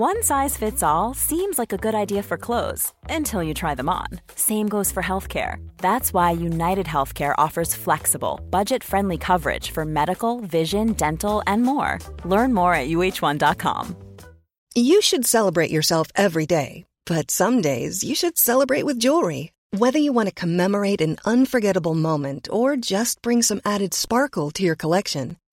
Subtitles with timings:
[0.00, 3.90] One size fits all seems like a good idea for clothes until you try them
[3.90, 4.06] on.
[4.34, 5.56] Same goes for healthcare.
[5.76, 11.98] That's why United Healthcare offers flexible, budget friendly coverage for medical, vision, dental, and more.
[12.24, 13.94] Learn more at uh1.com.
[14.74, 19.52] You should celebrate yourself every day, but some days you should celebrate with jewelry.
[19.76, 24.62] Whether you want to commemorate an unforgettable moment or just bring some added sparkle to
[24.62, 25.36] your collection,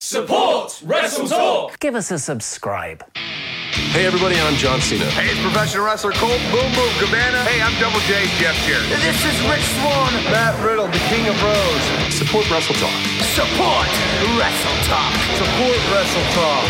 [0.00, 1.76] Support Wrestle Talk.
[1.78, 3.04] Give us a subscribe.
[3.92, 5.04] Hey everybody, I'm John Cena.
[5.12, 7.44] Hey, it's professional wrestler Colt Boom Boom Cabana.
[7.44, 8.88] Hey, I'm Double J Jeff Jarrett.
[9.04, 10.08] This is Rich Swann.
[10.32, 11.84] Matt Riddle, the King of Bros.
[12.16, 12.96] Support Wrestle Talk.
[13.36, 13.92] Support
[14.40, 15.12] Wrestle Talk.
[15.36, 16.64] Support Wrestle Talk.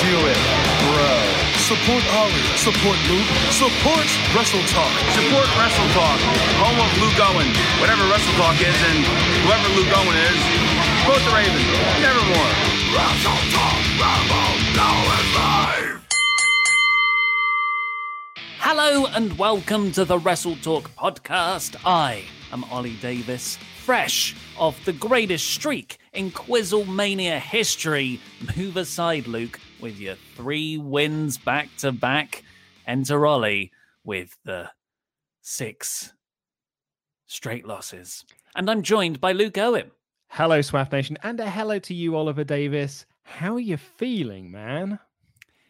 [0.00, 0.40] Do it,
[0.88, 1.12] bro.
[1.60, 2.44] Support Ari.
[2.56, 3.28] Support Luke.
[3.52, 4.92] Support Wrestle Talk.
[5.20, 6.18] Support Wrestle Talk.
[6.64, 7.52] Home of Luke Owen.
[7.76, 9.04] Whatever Wrestle Talk is and
[9.44, 10.40] whoever Luke Owen is,
[11.04, 11.60] support the Raven.
[12.00, 12.69] Nevermore.
[18.58, 21.76] Hello and welcome to the Wrestle Talk podcast.
[21.84, 28.20] I am Ollie Davis, fresh off the greatest streak in Quizzlemania history.
[28.56, 32.42] Move aside, Luke, with your three wins back to back.
[32.88, 33.70] Enter Ollie
[34.02, 34.68] with the
[35.42, 36.12] six
[37.28, 38.24] straight losses.
[38.56, 39.92] And I'm joined by Luke Owen.
[40.32, 43.04] Hello, Swaff Nation, and a hello to you, Oliver Davis.
[43.22, 45.00] How are you feeling, man?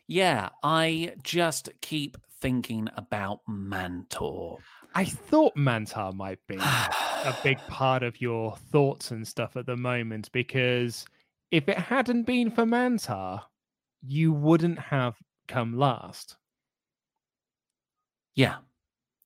[0.06, 4.58] Yeah, I just keep thinking about Mantor.
[4.94, 9.78] I thought Mantar might be a big part of your thoughts and stuff at the
[9.78, 11.06] moment because
[11.50, 13.41] if it hadn't been for Mantar,
[14.03, 15.16] you wouldn't have
[15.48, 16.36] come last.
[18.34, 18.56] Yeah.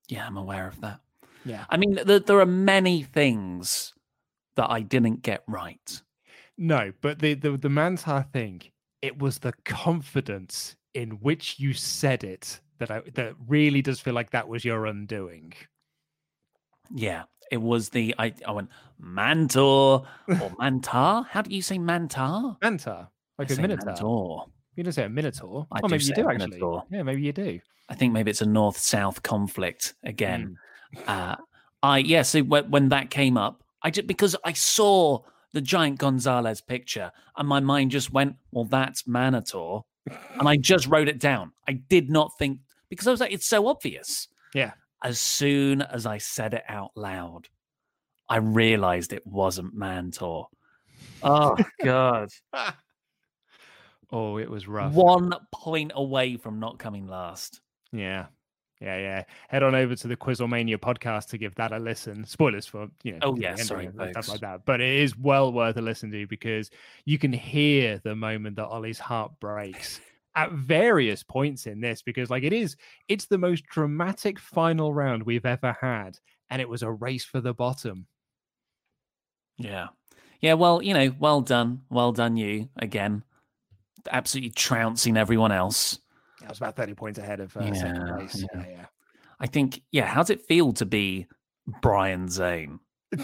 [0.06, 1.00] Yeah, I'm aware of that.
[1.44, 1.64] Yeah.
[1.68, 3.93] I mean, th- there are many things
[4.56, 6.02] that I didn't get right.
[6.56, 8.62] No, but the the, the Mantar thing,
[9.02, 14.14] it was the confidence in which you said it that I, that really does feel
[14.14, 15.52] like that was your undoing.
[16.94, 20.06] Yeah, it was the I, I went Mantor or
[20.60, 21.26] Mantar.
[21.26, 22.58] How do you say Mantar?
[22.60, 23.86] Mantar, like I a minotaur.
[23.86, 24.44] Mantor.
[24.76, 25.66] You don't say a minotaur.
[25.72, 26.48] I oh, do maybe you do actually.
[26.48, 26.84] minotaur.
[26.90, 27.60] Yeah, maybe you do.
[27.88, 30.56] I think maybe it's a north-south conflict again.
[30.94, 31.02] Hmm.
[31.06, 31.36] Uh,
[31.82, 32.22] I yeah.
[32.22, 35.20] So when, when that came up, I just because I saw
[35.52, 39.80] the giant Gonzalez picture, and my mind just went, "Well, that's Manitor,"
[40.38, 41.52] and I just wrote it down.
[41.68, 42.58] I did not think
[42.88, 44.72] because I was like, "It's so obvious." Yeah.
[45.02, 47.48] As soon as I said it out loud,
[48.28, 50.46] I realized it wasn't Mantor.
[51.22, 52.30] Oh God!
[54.14, 54.92] Oh, it was rough.
[54.92, 57.60] One point away from not coming last.
[57.90, 58.26] Yeah.
[58.84, 59.24] Yeah, yeah.
[59.48, 62.24] Head on over to the Quizzlemania podcast to give that a listen.
[62.24, 63.18] Spoilers for you know.
[63.22, 64.66] Oh, yeah, sorry, stuff like that.
[64.66, 66.70] But it is well worth a listen to because
[67.06, 70.00] you can hear the moment that Ollie's heart breaks
[70.36, 72.76] at various points in this because like it is
[73.08, 76.18] it's the most dramatic final round we've ever had
[76.50, 78.06] and it was a race for the bottom
[79.58, 79.88] Yeah.
[80.40, 81.82] Yeah, well, you know, well done.
[81.88, 83.22] Well done, you again.
[84.10, 85.98] Absolutely trouncing everyone else.
[86.44, 88.60] I was about 30 points ahead of uh, second place yeah.
[88.60, 88.86] yeah, yeah.
[89.40, 91.26] I think, yeah, how's it feel to be
[91.82, 92.80] Brian Zane?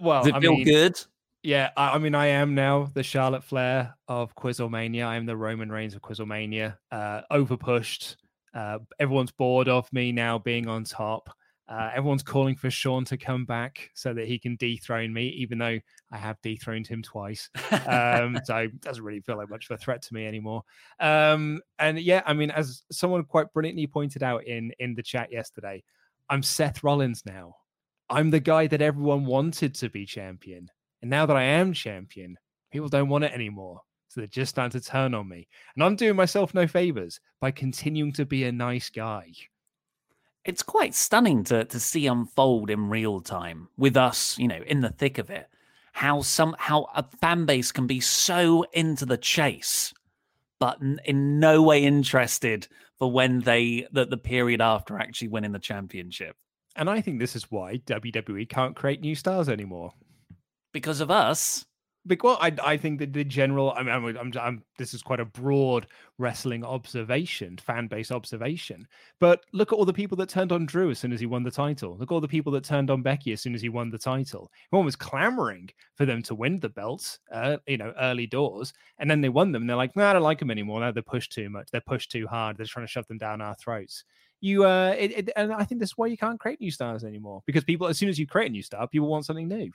[0.00, 1.00] well Does it I feel mean, good?
[1.42, 5.06] Yeah, I, I mean, I am now the Charlotte Flair of Quizzlemania.
[5.06, 6.76] I am the Roman Reigns of Quizzlemania.
[6.90, 8.16] Uh, overpushed.
[8.54, 11.28] Uh, everyone's bored of me now being on top.
[11.66, 15.58] Uh, everyone's calling for Sean to come back so that he can dethrone me, even
[15.58, 15.78] though
[16.12, 17.48] I have dethroned him twice.
[17.86, 20.62] Um, so it doesn't really feel like much of a threat to me anymore.
[21.00, 25.32] Um, and yeah, I mean, as someone quite brilliantly pointed out in in the chat
[25.32, 25.82] yesterday,
[26.28, 27.56] I'm Seth Rollins now.
[28.10, 30.68] I'm the guy that everyone wanted to be champion.
[31.00, 32.36] And now that I am champion,
[32.70, 33.80] people don't want it anymore.
[34.08, 35.48] So they're just starting to turn on me.
[35.74, 39.32] And I'm doing myself no favors by continuing to be a nice guy.
[40.44, 44.80] It's quite stunning to to see unfold in real time with us, you know, in
[44.80, 45.48] the thick of it.
[45.92, 49.94] How some how a fan base can be so into the chase,
[50.58, 52.68] but in no way interested
[52.98, 56.36] for when they the, the period after actually winning the championship.
[56.76, 59.92] And I think this is why WWE can't create new stars anymore.
[60.72, 61.64] Because of us,
[62.06, 65.20] because I, I think that the general I mean I'm, I'm, I'm, this is quite
[65.20, 65.86] a broad
[66.18, 68.86] wrestling observation fan base observation
[69.20, 71.42] but look at all the people that turned on Drew as soon as he won
[71.42, 71.96] the title.
[71.98, 73.98] Look at all the people that turned on Becky as soon as he won the
[73.98, 74.50] title.
[74.68, 79.10] Everyone was clamoring for them to win the belts uh, you know early doors and
[79.10, 80.80] then they won them and they're like no I don't like them anymore.
[80.80, 83.40] Now they're pushed too much they're pushed too hard they're trying to shove them down
[83.40, 84.04] our throats.
[84.40, 87.42] You uh it, it, and I think that's why you can't create new stars anymore
[87.46, 89.70] because people as soon as you create a new star people want something new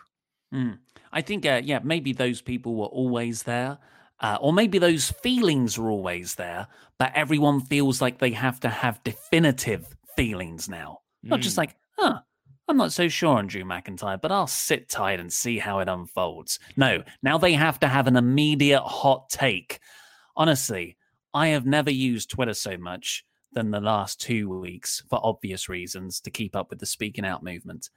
[0.53, 0.79] Mm.
[1.11, 3.77] I think, uh, yeah, maybe those people were always there,
[4.19, 6.67] uh, or maybe those feelings were always there,
[6.97, 10.99] but everyone feels like they have to have definitive feelings now.
[11.25, 11.29] Mm.
[11.29, 11.61] Not just hmm.
[11.61, 12.19] like, huh,
[12.67, 15.89] I'm not so sure on Drew McIntyre, but I'll sit tight and see how it
[15.89, 16.59] unfolds.
[16.77, 19.79] No, now they have to have an immediate hot take.
[20.35, 20.95] Honestly,
[21.33, 26.19] I have never used Twitter so much than the last two weeks for obvious reasons
[26.21, 27.89] to keep up with the speaking out movement.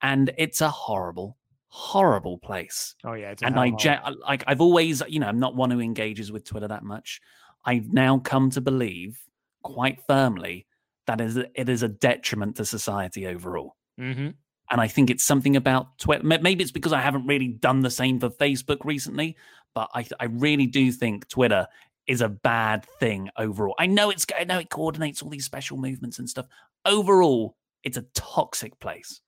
[0.00, 1.36] And it's a horrible,
[1.74, 2.94] horrible place.
[3.04, 6.30] Oh yeah, and I je- like I've always, you know, I'm not one who engages
[6.30, 7.20] with Twitter that much.
[7.64, 9.18] I've now come to believe
[9.64, 10.66] quite firmly
[11.08, 13.74] that is it is a detriment to society overall.
[14.00, 14.28] Mm-hmm.
[14.70, 16.22] And I think it's something about Twitter.
[16.22, 19.36] Maybe it's because I haven't really done the same for Facebook recently,
[19.74, 21.66] but I I really do think Twitter
[22.06, 23.74] is a bad thing overall.
[23.80, 26.46] I know it's I know it coordinates all these special movements and stuff.
[26.84, 29.20] Overall, it's a toxic place.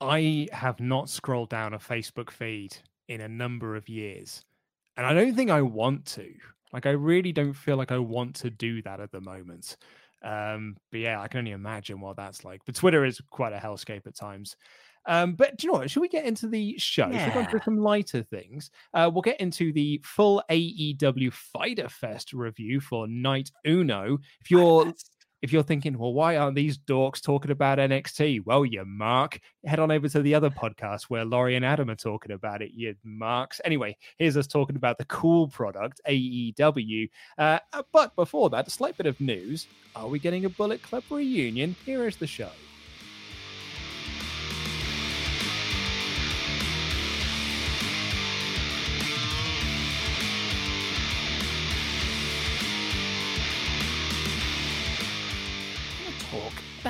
[0.00, 2.76] I have not scrolled down a Facebook feed
[3.08, 4.44] in a number of years.
[4.96, 6.28] And I don't think I want to.
[6.72, 9.76] Like, I really don't feel like I want to do that at the moment.
[10.22, 12.60] Um, but yeah, I can only imagine what that's like.
[12.66, 14.56] But Twitter is quite a hellscape at times.
[15.06, 15.90] Um, but do you know what?
[15.90, 17.08] Should we get into the show?
[17.08, 17.24] Yeah.
[17.24, 18.70] Should we go into some lighter things?
[18.92, 24.18] Uh, we'll get into the full AEW Fighter Fest review for Night Uno.
[24.40, 24.92] If you're
[25.42, 28.44] if you're thinking, well, why aren't these dorks talking about NXT?
[28.44, 29.38] Well, you mark.
[29.64, 32.72] Head on over to the other podcast where Laurie and Adam are talking about it,
[32.74, 33.60] you marks.
[33.64, 37.08] Anyway, here's us talking about the cool product, AEW.
[37.36, 37.58] Uh,
[37.92, 39.66] but before that, a slight bit of news.
[39.94, 41.76] Are we getting a Bullet Club reunion?
[41.84, 42.50] Here is the show.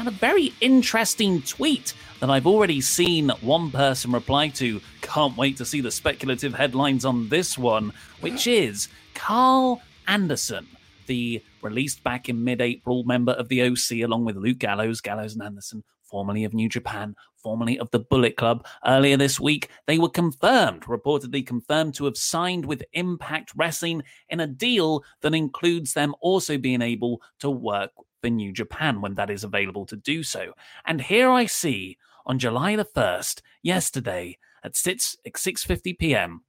[0.07, 4.81] A very interesting tweet that I've already seen one person reply to.
[5.03, 10.67] Can't wait to see the speculative headlines on this one, which is Karl Anderson,
[11.09, 15.35] the released back in mid April member of the OC, along with Luke Gallows, Gallows
[15.35, 18.67] and Anderson, formerly of New Japan, formerly of the Bullet Club.
[18.87, 24.41] Earlier this week, they were confirmed, reportedly confirmed, to have signed with Impact Wrestling in
[24.41, 29.31] a deal that includes them also being able to work for New Japan when that
[29.31, 30.53] is available to do so.
[30.87, 36.43] And here I see on July the 1st, yesterday at 6 6:50 p.m.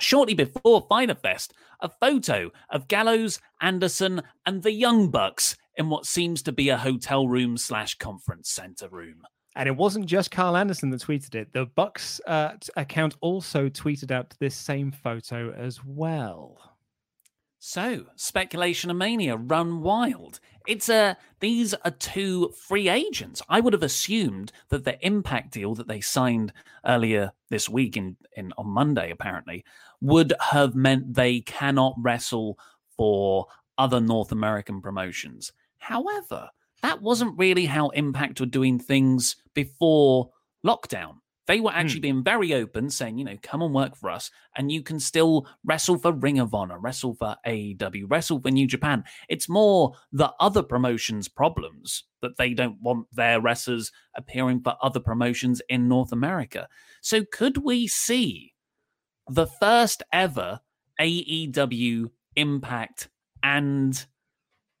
[0.00, 6.06] Shortly before Fighter Fest, a photo of Gallows, Anderson, and the Young Bucks in what
[6.06, 9.22] seems to be a hotel room slash conference center room.
[9.56, 11.52] And it wasn't just Karl Anderson that tweeted it.
[11.52, 16.73] The Bucks uh, account also tweeted out this same photo as well.
[17.66, 20.38] So, speculation and mania run wild.
[20.68, 23.40] It's a these are two free agents.
[23.48, 26.52] I would have assumed that the impact deal that they signed
[26.84, 29.64] earlier this week in, in on Monday apparently
[30.02, 32.58] would have meant they cannot wrestle
[32.98, 33.46] for
[33.78, 35.50] other North American promotions.
[35.78, 36.50] However,
[36.82, 40.28] that wasn't really how Impact were doing things before
[40.66, 41.14] lockdown.
[41.46, 42.02] They were actually mm.
[42.02, 45.46] being very open, saying, you know, come and work for us, and you can still
[45.64, 49.04] wrestle for Ring of Honor, wrestle for AEW, wrestle for New Japan.
[49.28, 55.00] It's more the other promotions' problems that they don't want their wrestlers appearing for other
[55.00, 56.68] promotions in North America.
[57.02, 58.54] So, could we see
[59.28, 60.60] the first ever
[61.00, 63.08] AEW Impact
[63.42, 64.06] and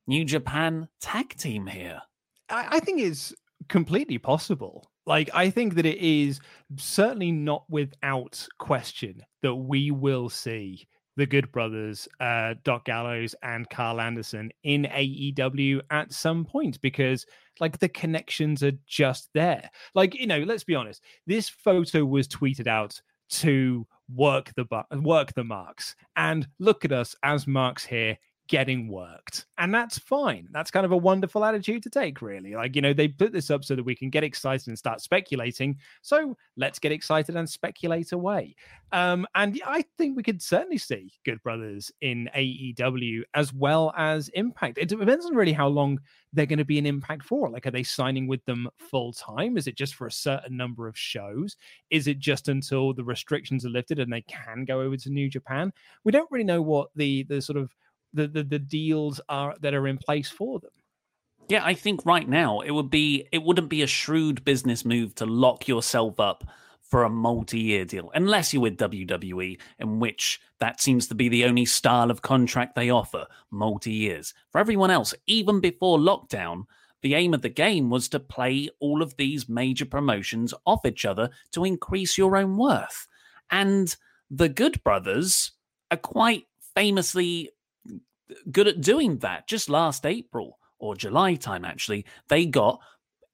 [0.06, 2.00] New Japan tag team here?
[2.48, 3.34] I, I think it's
[3.68, 4.90] completely possible.
[5.06, 6.40] Like, I think that it is
[6.76, 13.68] certainly not without question that we will see the Good Brothers, uh, Doc Gallows, and
[13.70, 17.24] Karl Anderson in AEW at some point because,
[17.60, 19.70] like, the connections are just there.
[19.94, 25.00] Like, you know, let's be honest, this photo was tweeted out to work the bu-
[25.00, 28.18] work the marks, and look at us as marks here
[28.48, 29.46] getting worked.
[29.56, 30.48] And that's fine.
[30.50, 32.54] That's kind of a wonderful attitude to take, really.
[32.54, 35.00] Like, you know, they put this up so that we can get excited and start
[35.00, 35.78] speculating.
[36.02, 38.54] So let's get excited and speculate away.
[38.92, 44.28] Um, and I think we could certainly see Good Brothers in AEW as well as
[44.30, 44.78] Impact.
[44.78, 45.98] It depends on really how long
[46.34, 47.48] they're going to be in Impact for.
[47.48, 49.56] Like, are they signing with them full time?
[49.56, 51.56] Is it just for a certain number of shows?
[51.90, 55.30] Is it just until the restrictions are lifted and they can go over to New
[55.30, 55.72] Japan?
[56.04, 57.74] We don't really know what the the sort of
[58.14, 60.70] the, the the deals are that are in place for them.
[61.48, 65.14] Yeah, I think right now it would be it wouldn't be a shrewd business move
[65.16, 66.44] to lock yourself up
[66.80, 71.44] for a multi-year deal unless you're with WWE in which that seems to be the
[71.44, 74.32] only style of contract they offer multi-years.
[74.52, 76.64] For everyone else, even before lockdown,
[77.02, 81.04] the aim of the game was to play all of these major promotions off each
[81.04, 83.06] other to increase your own worth.
[83.50, 83.94] And
[84.30, 85.52] the Good Brothers
[85.90, 87.50] are quite famously
[88.50, 89.48] good at doing that.
[89.48, 92.80] Just last April or July time, actually, they got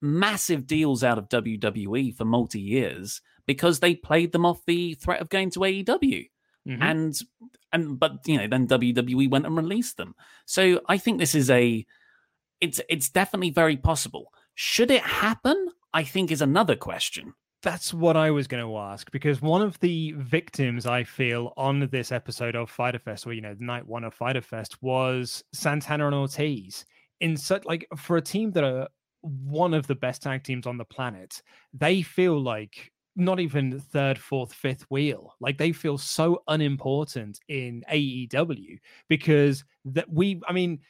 [0.01, 5.21] massive deals out of WWE for multi years because they played them off the threat
[5.21, 6.31] of going to AEW.
[6.69, 6.83] Mm-hmm.
[6.83, 7.21] And
[7.73, 10.15] and but you know then WWE went and released them.
[10.45, 11.87] So I think this is a
[12.61, 14.33] it's it's definitely very possible.
[14.55, 15.69] Should it happen?
[15.93, 17.35] I think is another question.
[17.63, 21.89] That's what I was going to ask because one of the victims I feel on
[21.93, 25.45] this episode of Fighter Fest, or you know, the night one of Fighter Fest, was
[25.53, 26.87] Santana and Ortiz.
[27.21, 28.89] In such like for a team that are
[29.21, 31.43] one of the best tag teams on the planet,
[31.75, 35.35] they feel like not even third, fourth, fifth wheel.
[35.41, 40.81] Like they feel so unimportant in AEW because that we, I mean,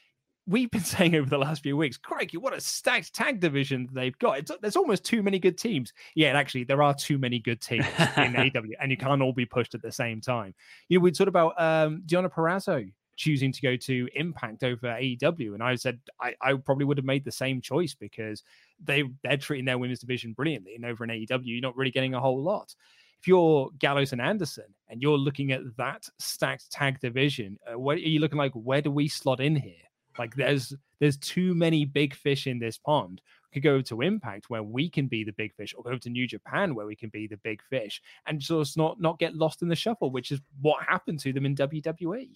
[0.50, 4.18] we've been saying over the last few weeks, crikey, what a stacked tag division they've
[4.18, 4.38] got.
[4.38, 5.92] It's, there's almost too many good teams.
[6.14, 9.32] Yeah, and actually, there are too many good teams in AW, and you can't all
[9.32, 10.54] be pushed at the same time.
[10.88, 15.54] You know, we talked about um, Deonna Purrazzo choosing to go to Impact over AEW,
[15.54, 18.42] and I said I, I probably would have made the same choice because
[18.82, 22.14] they they're treating their women's division brilliantly, and over in AEW, you're not really getting
[22.14, 22.74] a whole lot
[23.18, 27.98] if you're Gallows and Anderson and you're looking at that stacked tag division, uh, what
[27.98, 28.52] are you looking like?
[28.54, 29.89] Where do we slot in here?
[30.20, 33.22] Like there's there's too many big fish in this pond.
[33.46, 36.10] We could go to Impact where we can be the big fish, or go to
[36.10, 39.62] New Japan where we can be the big fish, and just not not get lost
[39.62, 42.28] in the shuffle, which is what happened to them in WWE.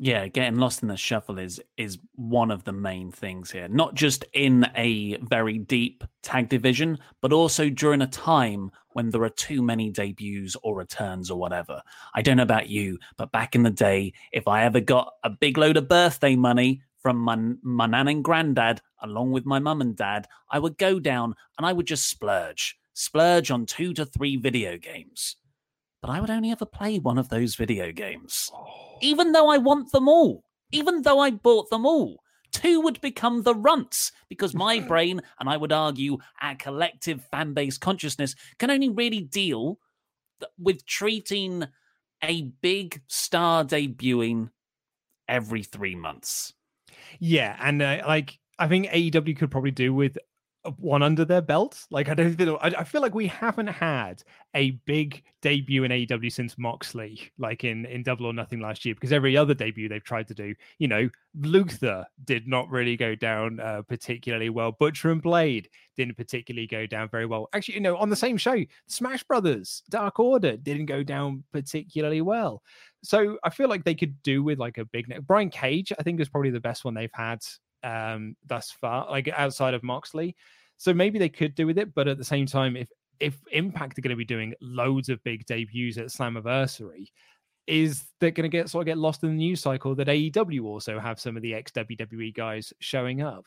[0.00, 3.68] Yeah, getting lost in the shuffle is is one of the main things here.
[3.68, 9.22] Not just in a very deep tag division, but also during a time when there
[9.22, 11.80] are too many debuts or returns or whatever.
[12.12, 15.30] I don't know about you, but back in the day, if I ever got a
[15.30, 19.80] big load of birthday money from my, my nan and granddad, along with my mum
[19.80, 24.04] and dad, I would go down and I would just splurge, splurge on two to
[24.04, 25.36] three video games.
[26.02, 28.50] But I would only ever play one of those video games.
[28.54, 28.98] Oh.
[29.02, 33.42] Even though I want them all, even though I bought them all, two would become
[33.42, 38.70] the runts because my brain, and I would argue our collective fan base consciousness, can
[38.70, 39.78] only really deal
[40.58, 41.66] with treating
[42.22, 44.50] a big star debuting
[45.28, 46.54] every three months.
[47.18, 50.16] Yeah, and uh, like I think AEW could probably do with
[50.76, 51.86] one under their belt.
[51.90, 54.22] Like I don't feel I, I, feel like we haven't had
[54.54, 58.94] a big debut in AEW since Moxley, like in in Double or Nothing last year,
[58.94, 61.08] because every other debut they've tried to do, you know,
[61.40, 64.72] Luther did not really go down uh, particularly well.
[64.72, 67.48] Butcher and Blade didn't particularly go down very well.
[67.52, 72.20] Actually, you know, on the same show, Smash Brothers, Dark Order didn't go down particularly
[72.20, 72.62] well.
[73.02, 75.20] So I feel like they could do with like a big neck.
[75.26, 77.40] Brian Cage, I think, is probably the best one they've had
[77.82, 80.36] um, thus far, like outside of Moxley.
[80.76, 82.88] So maybe they could do with it, but at the same time, if
[83.20, 87.08] if Impact are going to be doing loads of big debuts at Slammiversary,
[87.66, 90.64] is they're going to get sort of get lost in the news cycle that AEW
[90.64, 93.44] also have some of the ex WWE guys showing up.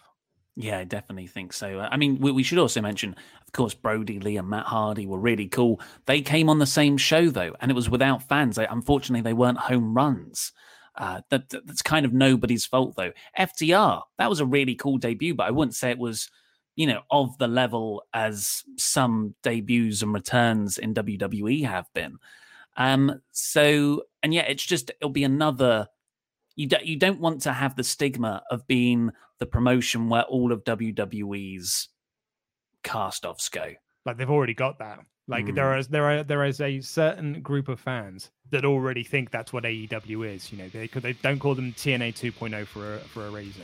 [0.55, 1.79] Yeah, I definitely think so.
[1.79, 5.17] I mean, we, we, should also mention, of course, Brodie Lee and Matt Hardy were
[5.17, 5.81] really cool.
[6.05, 8.55] They came on the same show though, and it was without fans.
[8.55, 10.51] They, unfortunately, they weren't home runs.
[10.95, 13.13] Uh, that, that's kind of nobody's fault though.
[13.38, 16.29] FTR, that was a really cool debut, but I wouldn't say it was,
[16.75, 22.19] you know, of the level as some debuts and returns in WWE have been.
[22.77, 25.88] Um, so, and yeah, it's just it'll be another.
[26.55, 30.51] You don't you don't want to have the stigma of being the promotion where all
[30.51, 31.89] of WWE's
[32.83, 33.74] cast offs go.
[34.05, 35.00] Like they've already got that.
[35.27, 35.55] Like mm.
[35.55, 39.53] there is there are there is a certain group of fans that already think that's
[39.53, 40.51] what AEW is.
[40.51, 43.63] You know, they they don't call them TNA 2.0 for a, for a reason.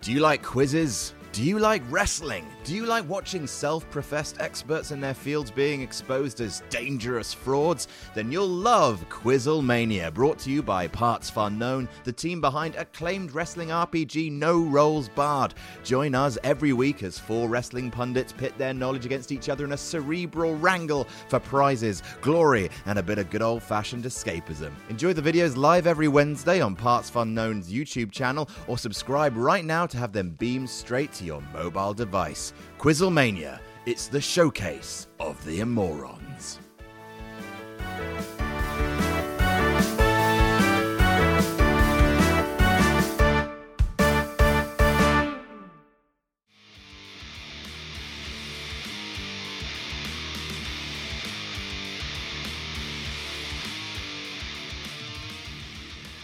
[0.00, 1.12] Do you like quizzes?
[1.32, 2.44] Do you like wrestling?
[2.64, 7.86] Do you like watching self professed experts in their fields being exposed as dangerous frauds?
[8.16, 13.32] Then you'll love Quizzlemania, brought to you by Parts Fun Known, the team behind acclaimed
[13.32, 15.54] wrestling RPG No Rolls Barred.
[15.84, 19.72] Join us every week as four wrestling pundits pit their knowledge against each other in
[19.72, 24.72] a cerebral wrangle for prizes, glory, and a bit of good old fashioned escapism.
[24.88, 29.64] Enjoy the videos live every Wednesday on Parts Fun Known's YouTube channel or subscribe right
[29.64, 32.52] now to have them beamed straight to your mobile device.
[32.78, 36.58] Quizzlemania, it's the showcase of the immorons.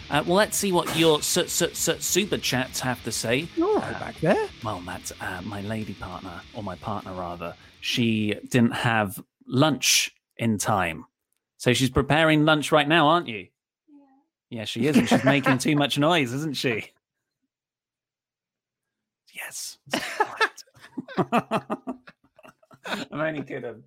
[0.09, 3.47] Uh, well, let's see what your su- su- su- super chats have to say.
[3.61, 4.47] All right, back there.
[4.63, 10.57] Well, Matt, uh, my lady partner, or my partner rather, she didn't have lunch in
[10.57, 11.05] time.
[11.57, 13.47] So she's preparing lunch right now, aren't you?
[14.49, 14.95] Yeah, she is.
[14.95, 16.91] And she's making too much noise, isn't she?
[19.33, 19.77] Yes.
[21.17, 21.99] I'm
[23.11, 23.83] only kidding.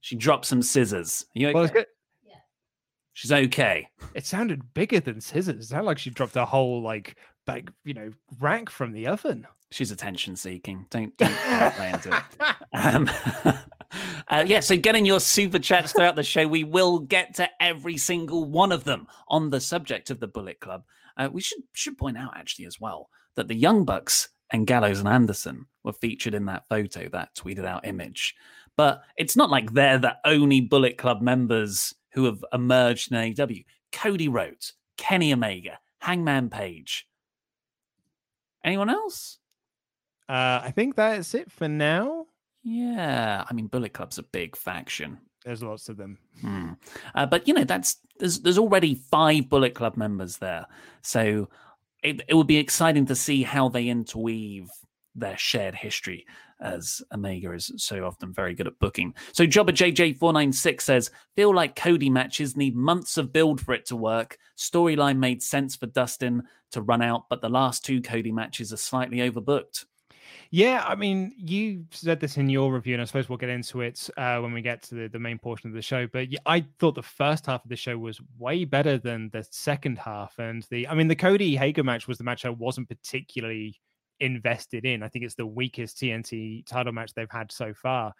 [0.00, 1.26] She dropped some scissors.
[1.34, 1.54] Are you okay?
[1.54, 1.86] Well, it's good.
[3.22, 3.88] She's okay.
[4.16, 5.54] It sounded bigger than scissors.
[5.54, 7.14] It sounded like she dropped a whole like
[7.46, 9.46] bag, you know, rack from the oven.
[9.70, 10.86] She's attention seeking.
[10.90, 11.36] Don't don't
[11.76, 12.56] play into it.
[12.72, 13.08] Um,
[14.28, 16.48] uh, yeah, so getting your super chats throughout the show.
[16.48, 20.58] We will get to every single one of them on the subject of the Bullet
[20.58, 20.82] Club.
[21.16, 24.98] Uh, we should should point out actually as well that the Young Bucks and Gallows
[24.98, 28.34] and Anderson were featured in that photo, that tweeted out image.
[28.76, 33.64] But it's not like they're the only Bullet Club members who have emerged in AEW.
[33.92, 37.06] Cody Rhodes, Kenny Omega, Hangman Page.
[38.64, 39.38] Anyone else?
[40.28, 42.26] Uh, I think that's it for now.
[42.62, 45.18] Yeah, I mean, Bullet Club's a big faction.
[45.44, 46.18] There's lots of them.
[46.40, 46.70] Hmm.
[47.14, 50.66] Uh, but you know, that's there's there's already five Bullet Club members there,
[51.02, 51.48] so
[52.02, 54.70] it it would be exciting to see how they interweave
[55.14, 56.24] their shared history,
[56.62, 59.14] as Omega is so often very good at booking.
[59.32, 63.96] So Jobber JJ496 says, feel like Cody matches need months of build for it to
[63.96, 64.38] work.
[64.56, 68.78] Storyline made sense for Dustin to run out, but the last two Cody matches are
[68.78, 69.84] slightly overbooked.
[70.54, 73.80] Yeah, I mean, you said this in your review, and I suppose we'll get into
[73.80, 76.06] it uh, when we get to the, the main portion of the show.
[76.06, 79.46] But yeah, I thought the first half of the show was way better than the
[79.50, 80.38] second half.
[80.38, 83.80] And the, I mean, the Cody Hager match was the match I wasn't particularly
[84.20, 85.02] invested in.
[85.02, 88.14] I think it's the weakest TNT title match they've had so far.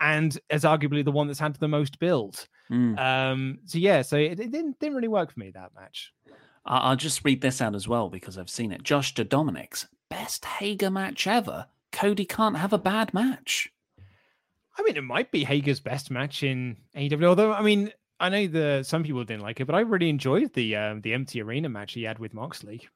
[0.00, 2.46] and as arguably the one that's had the most build.
[2.70, 2.98] Mm.
[2.98, 6.12] Um, so yeah, so it, it, didn't didn't really work for me that match.
[6.64, 8.82] I'll just read this out as well because I've seen it.
[8.82, 11.66] Josh de Dominic's best Hager match ever.
[11.92, 13.72] Cody can't have a bad match.
[14.78, 17.24] I mean, it might be Hager's best match in AEW.
[17.24, 20.52] Although, I mean, I know the some people didn't like it, but I really enjoyed
[20.52, 22.86] the um, the empty arena match he had with Moxley.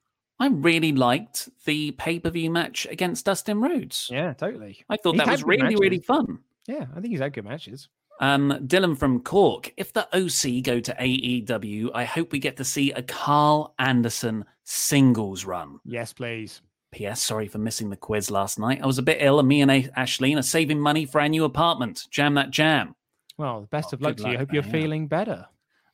[0.42, 4.08] I really liked the pay per view match against Dustin Rhodes.
[4.10, 4.84] Yeah, totally.
[4.88, 5.78] I thought that was really, matches.
[5.80, 6.40] really fun.
[6.66, 7.88] Yeah, I think he's had good matches.
[8.18, 9.72] Um, Dylan from Cork.
[9.76, 14.44] If the OC go to AEW, I hope we get to see a Karl Anderson
[14.64, 15.78] singles run.
[15.84, 16.60] Yes, please.
[16.90, 17.20] P.S.
[17.20, 18.80] Sorry for missing the quiz last night.
[18.82, 21.28] I was a bit ill, and me and A- Ashleen are saving money for our
[21.28, 22.08] new apartment.
[22.10, 22.96] Jam that jam.
[23.38, 24.28] Well, best of luck to you.
[24.30, 24.70] luck, Hope you're yeah.
[24.72, 25.46] feeling better.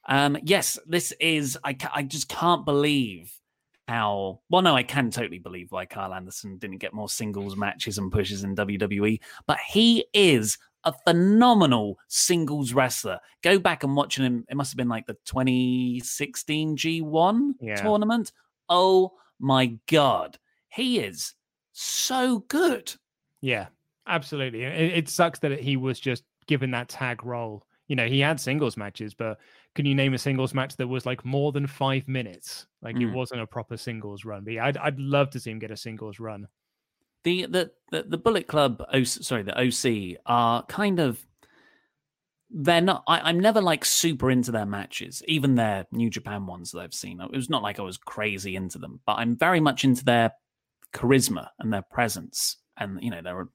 [0.09, 1.59] Um, yes, this is.
[1.63, 3.31] I, ca- I just can't believe
[3.89, 4.41] how.
[4.51, 8.13] Well, no, I can totally believe why Karl Anderson didn't get more singles matches and
[8.13, 13.19] pushes in WWE, but he is a phenomenal singles wrestler.
[13.43, 14.45] Go back and watching him.
[14.49, 17.75] It must have been like the 2016 G1 Yeah.
[17.77, 18.33] tournament.
[18.69, 21.35] Oh my god, he is
[21.73, 22.93] so good.
[23.41, 23.69] Yeah,
[24.07, 24.65] absolutely.
[24.65, 27.65] It, it sucks that he was just given that tag role.
[27.87, 29.39] You know, he had singles matches, but
[29.75, 32.67] can you name a singles match that was like more than five minutes?
[32.83, 33.13] Like it Mm.
[33.15, 34.45] wasn't a proper singles run.
[34.45, 36.49] But yeah, I'd, I'd love to see him get a singles run.
[37.25, 41.25] the the the, the Bullet Club, OC, sorry, the OC are kind of
[42.51, 43.03] they're not.
[43.07, 46.95] I, I'm never like super into their matches, even their New Japan ones that I've
[46.95, 47.21] seen.
[47.21, 50.33] It was not like I was crazy into them, but I'm very much into their
[50.95, 53.49] charisma and their presence, and you know their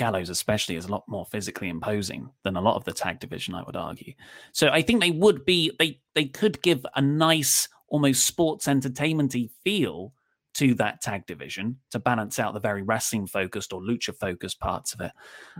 [0.00, 3.54] Gallows especially is a lot more physically imposing than a lot of the tag division,
[3.54, 4.14] I would argue.
[4.52, 9.50] So I think they would be they they could give a nice, almost sports entertainmenty
[9.62, 10.14] feel
[10.54, 14.94] to that tag division to balance out the very wrestling focused or lucha focused parts
[14.94, 15.12] of it.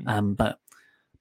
[0.07, 0.59] Um, but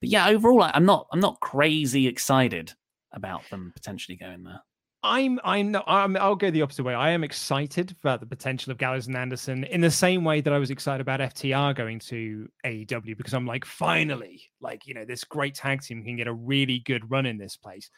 [0.00, 2.72] but yeah, overall, I, I'm not I'm not crazy excited
[3.12, 4.62] about them potentially going there.
[5.02, 6.94] I'm I'm I'm, I'll go the opposite way.
[6.94, 10.52] I am excited about the potential of Gallows and Anderson in the same way that
[10.52, 15.06] I was excited about FTR going to AEW because I'm like finally like you know
[15.06, 17.90] this great tag team can get a really good run in this place.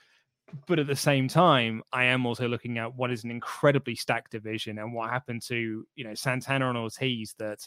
[0.68, 4.30] But at the same time, I am also looking at what is an incredibly stacked
[4.30, 7.66] division and what happened to you know Santana and Ortiz that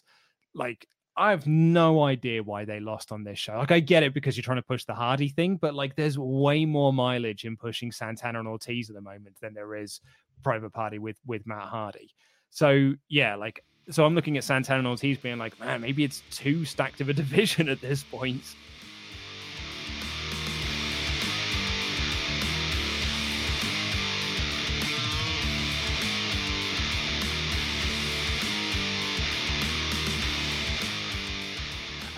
[0.54, 3.58] like I have no idea why they lost on this show.
[3.58, 6.18] Like, I get it because you're trying to push the Hardy thing, but like, there's
[6.18, 10.02] way more mileage in pushing Santana and Ortiz at the moment than there is
[10.44, 12.14] Private Party with with Matt Hardy.
[12.50, 16.22] So yeah, like, so I'm looking at Santana and Ortiz being like, man, maybe it's
[16.32, 18.44] too stacked of a division at this point.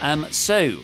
[0.02, 0.80] Um, so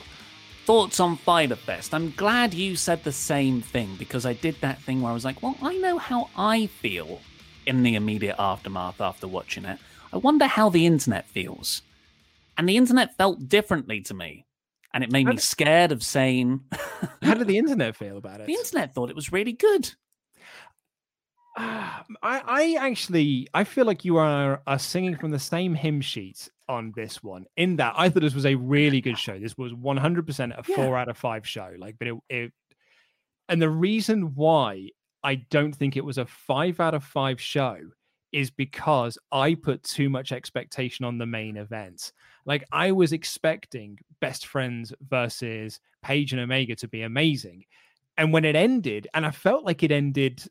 [0.66, 1.94] thoughts on Fighter Fest?
[1.94, 5.26] I'm glad you said the same thing because I did that thing where I was
[5.26, 7.22] like, well, I know how I feel
[7.66, 9.80] in the immediate aftermath after watching it.
[10.12, 11.82] I wonder how the internet feels.
[12.58, 14.46] And the internet felt differently to me.
[14.94, 16.62] And it made me scared of saying.
[17.24, 18.46] How did the internet feel about it?
[18.46, 19.92] The internet thought it was really good.
[21.58, 26.50] I, I actually I feel like you are, are singing from the same hymn sheet
[26.68, 27.46] on this one.
[27.58, 29.38] In that I thought this was a really good show.
[29.38, 31.74] This was 100% a four out of five show.
[31.78, 32.54] Like, but it, it
[33.50, 34.90] and the reason why
[35.24, 37.78] I don't think it was a five out of five show
[38.32, 42.12] is because I put too much expectation on the main event.
[42.46, 47.66] Like I was expecting Best Friends versus Page and Omega to be amazing.
[48.18, 50.44] And when it ended, and I felt like it ended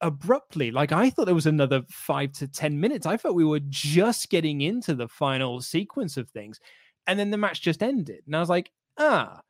[0.00, 0.70] abruptly.
[0.70, 3.06] Like I thought there was another five to 10 minutes.
[3.06, 6.60] I thought we were just getting into the final sequence of things.
[7.06, 8.22] And then the match just ended.
[8.26, 9.40] And I was like, ah.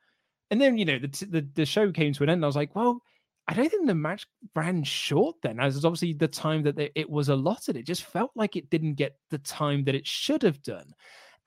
[0.49, 2.39] And then, you know, the, the, the show came to an end.
[2.39, 3.01] And I was like, well,
[3.47, 7.29] I don't think the match ran short then, as obviously the time that it was
[7.29, 7.75] allotted.
[7.75, 10.93] It just felt like it didn't get the time that it should have done.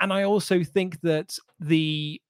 [0.00, 2.20] And I also think that the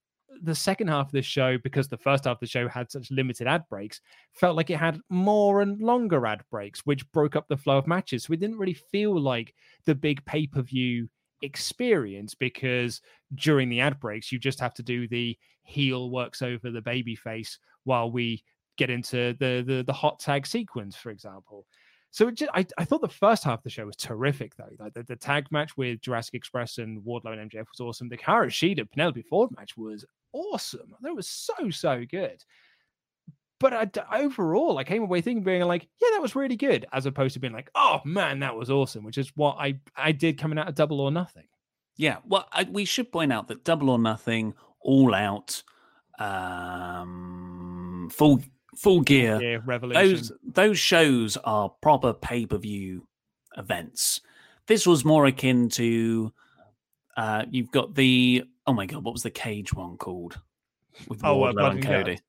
[0.43, 3.11] the second half of the show, because the first half of the show had such
[3.11, 4.01] limited ad breaks,
[4.33, 7.87] felt like it had more and longer ad breaks, which broke up the flow of
[7.87, 8.25] matches.
[8.25, 9.55] So it didn't really feel like
[9.87, 11.09] the big pay per view
[11.43, 13.01] experience because
[13.35, 17.17] during the ad breaks, you just have to do the heel works over the baby
[17.17, 18.43] face while we
[18.77, 21.67] get into the the, the hot tag sequence, for example.
[22.15, 24.71] So just, I, I thought the first half of the show was terrific, though.
[24.79, 28.09] Like the, the tag match with Jurassic Express and Wardlow and MJF was awesome.
[28.09, 30.95] The Kara Shida Penelope Ford match was awesome.
[31.01, 32.45] That was so so good.
[33.61, 37.07] But I, overall, I came away thinking, being like, yeah, that was really good, as
[37.07, 40.37] opposed to being like, oh man, that was awesome, which is what I I did
[40.39, 41.47] coming out of Double or Nothing.
[41.97, 45.63] Yeah, well, I, we should point out that Double or Nothing, All Out,
[46.19, 48.41] um, Full
[48.77, 50.03] Full Gear, Yeah, Revolution.
[50.11, 53.07] those those shows are proper pay per view
[53.57, 54.21] events.
[54.67, 56.33] This was more akin to
[57.17, 60.41] uh, you've got the oh my god, what was the cage one called
[61.09, 62.21] with Oh, uh, Wardlow Blood and Cody?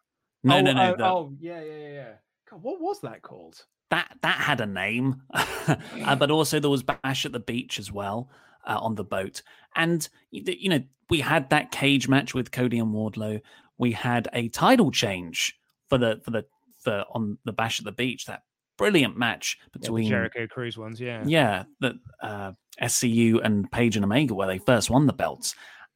[0.44, 0.82] No, oh, no, no.
[0.82, 2.12] uh, the- oh, yeah, yeah, yeah, yeah.
[2.50, 3.64] God, what was that called?
[3.92, 7.92] that that had a name, uh, but also there was Bash at the Beach as
[7.92, 8.30] well
[8.66, 9.42] uh, on the boat,
[9.76, 13.42] and you know we had that cage match with Cody and Wardlow.
[13.78, 15.56] We had a title change
[15.88, 16.46] for the for the
[16.80, 18.26] for on the Bash at the Beach.
[18.26, 18.42] That
[18.78, 21.24] brilliant match Yeah, between Jericho Cruise ones, yeah.
[21.26, 25.54] yeah, the uh, SCU and Page and Omega where they first won the belts,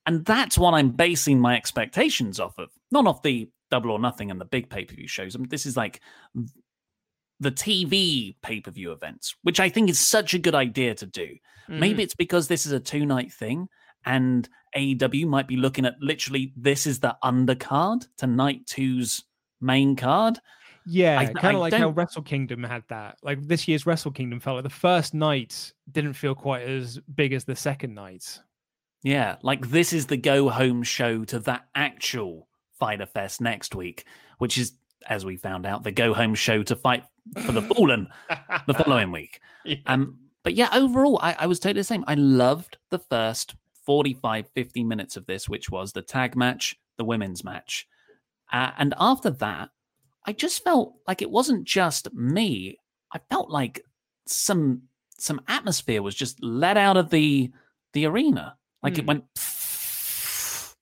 [0.09, 4.31] and that's what I'm basing my expectations off of, not off the Double or Nothing
[4.31, 5.35] and the big pay per view shows.
[5.35, 6.01] I mean, this is like
[7.39, 11.05] the TV pay per view events, which I think is such a good idea to
[11.05, 11.37] do.
[11.67, 12.03] Maybe Mhm.
[12.05, 13.69] it's because this is a two night thing.
[14.05, 19.23] And AEW might be looking at literally this is the undercard to night two's
[19.61, 20.39] main card.
[20.85, 23.17] Yeah, I- kind of like how don't- Wrestle Kingdom had that.
[23.21, 27.33] Like this year's Wrestle Kingdom felt like the first night didn't feel quite as big
[27.33, 28.39] as the second night.
[29.03, 32.47] Yeah, like this is the go home show to that actual
[32.79, 34.05] Fighter Fest next week,
[34.37, 34.73] which is,
[35.07, 37.03] as we found out, the go home show to fight
[37.45, 38.07] for the Fallen
[38.67, 39.39] the following week.
[39.85, 42.03] Um, but yeah, overall, I, I was totally the same.
[42.07, 47.05] I loved the first 45, 50 minutes of this, which was the tag match, the
[47.05, 47.87] women's match.
[48.51, 49.69] Uh, and after that,
[50.25, 52.77] I just felt like it wasn't just me.
[53.11, 53.81] I felt like
[54.25, 54.83] some
[55.17, 57.51] some atmosphere was just let out of the
[57.93, 58.55] the arena.
[58.83, 59.07] Like it Hmm.
[59.07, 59.23] went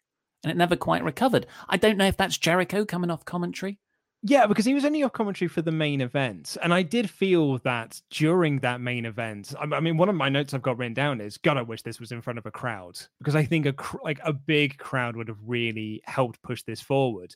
[0.44, 1.48] and it never quite recovered.
[1.68, 3.80] I don't know if that's Jericho coming off commentary.
[4.24, 7.60] Yeah, because he was only off commentary for the main event, and I did feel
[7.60, 9.54] that during that main event.
[9.60, 11.84] I, I mean, one of my notes I've got written down is, "God, I wish
[11.84, 14.78] this was in front of a crowd," because I think a cr- like a big
[14.80, 17.36] crowd would have really helped push this forward.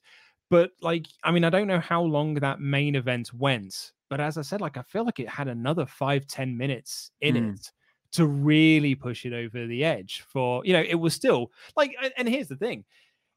[0.50, 4.40] But like, I mean, I don't know how long that main event went, but as
[4.40, 7.50] I said, like, I feel like it had another five, ten minutes in Hmm.
[7.52, 7.72] it
[8.14, 10.24] to really push it over the edge.
[10.28, 12.86] For you know, it was still like, and- here's the thing,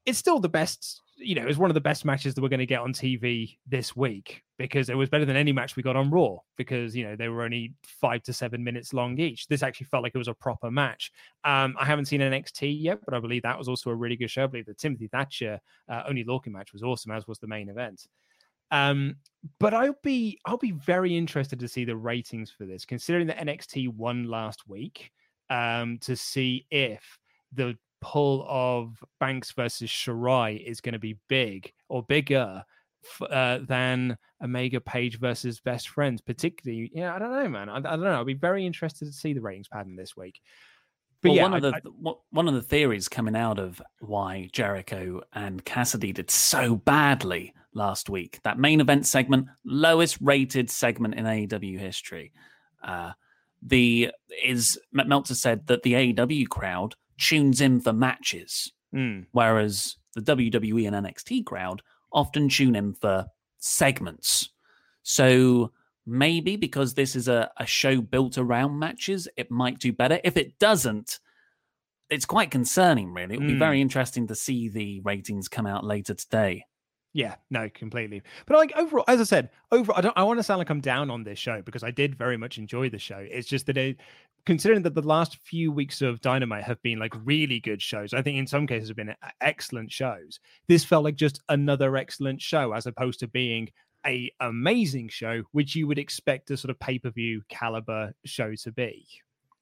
[0.05, 2.49] it's still the best you know, it was one of the best matches that we're
[2.49, 5.83] going to get on TV this week because it was better than any match we
[5.83, 9.47] got on Raw because, you know, they were only five to seven minutes long each.
[9.47, 11.11] This actually felt like it was a proper match.
[11.43, 14.29] Um, I haven't seen NXT yet, but I believe that was also a really good
[14.29, 14.43] show.
[14.43, 17.69] I believe the Timothy Thatcher uh, Oney Lorcan match was awesome, as was the main
[17.69, 18.07] event.
[18.71, 19.17] Um,
[19.59, 23.37] but I'll be I'll be very interested to see the ratings for this, considering that
[23.37, 25.11] NXT won last week,
[25.49, 27.03] um, to see if
[27.53, 32.63] the pull of Banks versus Shirai is going to be big or bigger
[33.29, 36.91] uh, than Omega Page versus Best Friends, particularly.
[36.93, 37.69] Yeah, I don't know, man.
[37.69, 38.13] I, I don't know.
[38.13, 40.41] I'll be very interested to see the ratings pattern this week.
[41.25, 44.49] But well, yeah, one of the I- one- of the theories coming out of why
[44.51, 51.15] Jericho and Cassidy did so badly last week, that main event segment, lowest rated segment
[51.15, 52.31] in AEW history.
[52.83, 53.11] Uh,
[53.61, 54.11] the
[54.43, 59.25] is Meltzer said that the AEW crowd tunes in for matches, Mm.
[59.31, 63.25] whereas the WWE and NXT crowd often tune in for
[63.57, 64.49] segments.
[65.03, 65.71] So
[66.05, 70.19] maybe because this is a, a show built around matches, it might do better.
[70.23, 71.19] If it doesn't,
[72.09, 73.35] it's quite concerning, really.
[73.35, 73.59] It would be Mm.
[73.59, 76.65] very interesting to see the ratings come out later today.
[77.13, 78.21] Yeah, no, completely.
[78.45, 80.17] But like overall, as I said, overall, I don't.
[80.17, 82.57] I want to sound like I'm down on this show because I did very much
[82.57, 83.19] enjoy the show.
[83.19, 84.01] It's just that it,
[84.45, 88.21] considering that the last few weeks of Dynamite have been like really good shows, I
[88.21, 90.41] think in some cases have been e- excellent shows.
[90.67, 93.69] This felt like just another excellent show, as opposed to being
[94.05, 98.53] a amazing show, which you would expect a sort of pay per view caliber show
[98.55, 99.05] to be.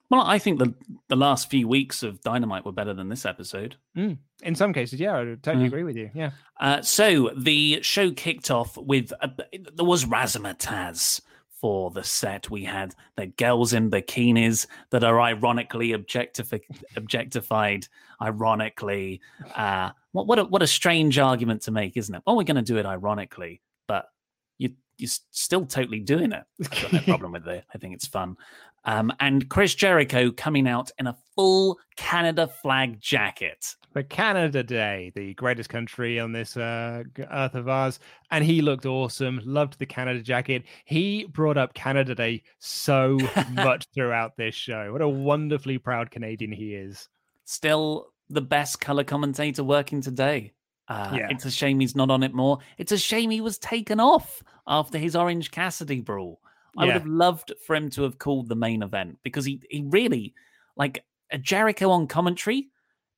[0.10, 0.74] Well, I think the
[1.08, 3.78] the last few weeks of Dynamite were better than this episode.
[3.98, 4.18] Mm.
[4.44, 5.68] In some cases, yeah, I totally Mm.
[5.68, 6.12] agree with you.
[6.14, 6.32] Yeah.
[6.60, 9.32] Uh, so the show kicked off with a,
[9.74, 11.22] there was Razzmatazz
[11.60, 12.50] for the set.
[12.52, 16.62] We had the girls in bikinis that are ironically objectifi-
[16.96, 17.88] objectified.
[18.22, 19.22] Ironically,
[19.56, 22.22] uh, what what a, what a strange argument to make, isn't it?
[22.28, 24.06] Oh, we're going to do it ironically, but
[24.98, 26.44] you're still totally doing it.
[26.62, 27.66] I've got no problem with it.
[27.74, 28.36] I think it's fun.
[28.86, 33.76] Um, and Chris Jericho coming out in a full Canada flag jacket.
[33.94, 38.00] for Canada Day, the greatest country on this uh, earth of ours.
[38.32, 39.40] And he looked awesome.
[39.46, 40.64] Loved the Canada jacket.
[40.84, 43.18] He brought up Canada Day so
[43.54, 44.92] much throughout this show.
[44.92, 47.08] What a wonderfully proud Canadian he is.
[47.46, 50.52] still the best color commentator working today.
[50.90, 51.28] Uh, Yeah.
[51.30, 52.58] It's a shame he's not on it more.
[52.78, 56.40] It's a shame he was taken off after his Orange Cassidy brawl.
[56.76, 59.84] I would have loved for him to have called the main event because he, he
[59.84, 60.34] really,
[60.76, 62.70] like, a Jericho on commentary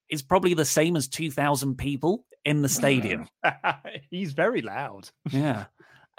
[0.10, 3.28] is probably the same as 2,000 people in the stadium.
[4.10, 5.10] He's very loud.
[5.30, 5.66] yeah.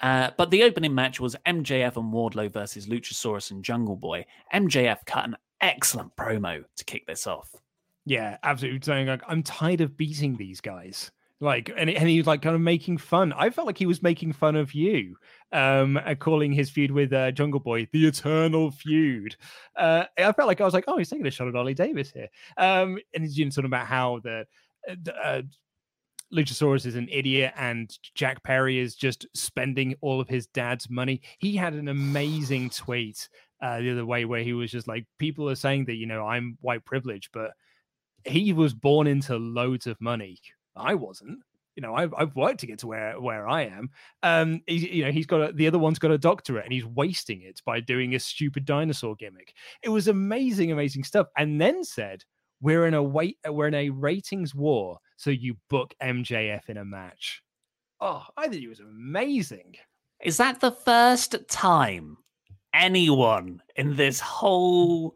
[0.03, 4.27] Uh, but the opening match was MJF and Wardlow versus Luchasaurus and Jungle Boy.
[4.55, 7.51] MJF cut an excellent promo to kick this off.
[8.05, 8.81] Yeah, absolutely.
[8.83, 11.11] Saying I'm tired of beating these guys.
[11.40, 13.33] Like, and, and he was like kind of making fun.
[13.35, 15.16] I felt like he was making fun of you,
[15.53, 19.37] um, uh, calling his feud with uh, Jungle Boy the eternal feud.
[19.77, 22.11] Uh, I felt like I was like, oh, he's taking a shot at Ollie Davis
[22.11, 22.29] here.
[22.57, 24.46] Um, and he's you know, talking about how the,
[24.88, 25.42] uh, uh,
[26.33, 31.20] Luchasaurus is an idiot and Jack Perry is just spending all of his dad's money.
[31.38, 33.29] He had an amazing tweet
[33.62, 36.27] uh, the other way where he was just like, people are saying that, you know,
[36.27, 37.53] I'm white privileged, but
[38.25, 40.38] he was born into loads of money.
[40.77, 41.41] I wasn't.
[41.77, 43.91] You know, I've, I've worked to get to where where I am.
[44.23, 46.87] Um, he, you know, he's got a, the other one's got a doctorate, and he's
[46.87, 49.53] wasting it by doing a stupid dinosaur gimmick.
[49.83, 51.27] It was amazing, amazing stuff.
[51.37, 52.25] And then said,
[52.62, 56.85] "We're in a wait, we're in a ratings war, so you book MJF in a
[56.85, 57.43] match."
[58.01, 59.75] Oh, I think it was amazing.
[60.23, 62.17] Is that the first time
[62.73, 65.15] anyone in this whole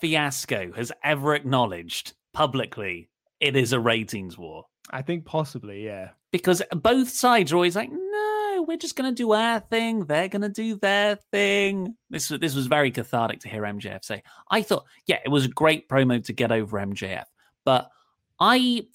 [0.00, 3.08] fiasco has ever acknowledged publicly
[3.40, 4.64] it is a ratings war.
[4.90, 6.10] I think possibly, yeah.
[6.30, 10.04] Because both sides are always like, no, we're just going to do our thing.
[10.04, 11.96] They're going to do their thing.
[12.10, 14.22] This, this was very cathartic to hear MJF say.
[14.50, 17.24] I thought, yeah, it was a great promo to get over MJF.
[17.64, 17.90] But
[18.38, 18.86] I,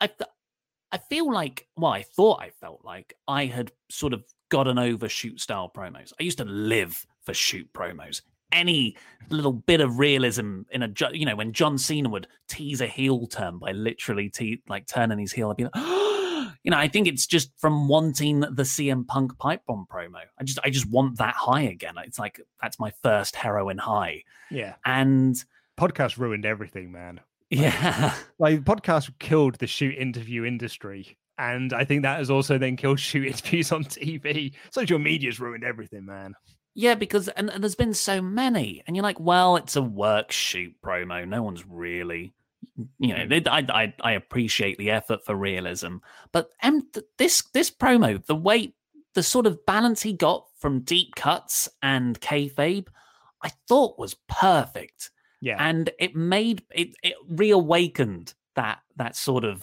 [0.00, 0.10] I,
[0.90, 5.08] I feel like, well, I thought I felt like I had sort of gotten over
[5.08, 6.12] shoot style promos.
[6.18, 8.22] I used to live for shoot promos
[8.52, 8.96] any
[9.30, 13.26] little bit of realism in a you know when John Cena would tease a heel
[13.26, 15.74] turn by literally te- like turning his heel, I'd be like,
[16.64, 20.20] you know, I think it's just from wanting the CM Punk pipe bomb promo.
[20.38, 21.94] I just I just want that high again.
[22.04, 24.24] It's like that's my first heroin high.
[24.50, 25.42] Yeah, and
[25.78, 27.20] podcast ruined everything, man.
[27.50, 31.16] Yeah, like podcast killed the shoot interview industry.
[31.38, 34.52] And I think that has also then killed shoot interviews on TV.
[34.70, 36.34] Social media's ruined everything, man.
[36.74, 40.32] Yeah, because and, and, there's been so many, and you're like, well, it's a work
[40.32, 41.28] shoot promo.
[41.28, 42.32] No one's really,
[42.98, 43.46] you know, mm.
[43.46, 45.96] I I, I appreciate the effort for realism,
[46.32, 48.74] but um, this this promo, the way,
[49.14, 52.86] the sort of balance he got from deep cuts and kayfabe,
[53.42, 55.10] I thought was perfect.
[55.42, 59.62] Yeah, and it made it it reawakened that that sort of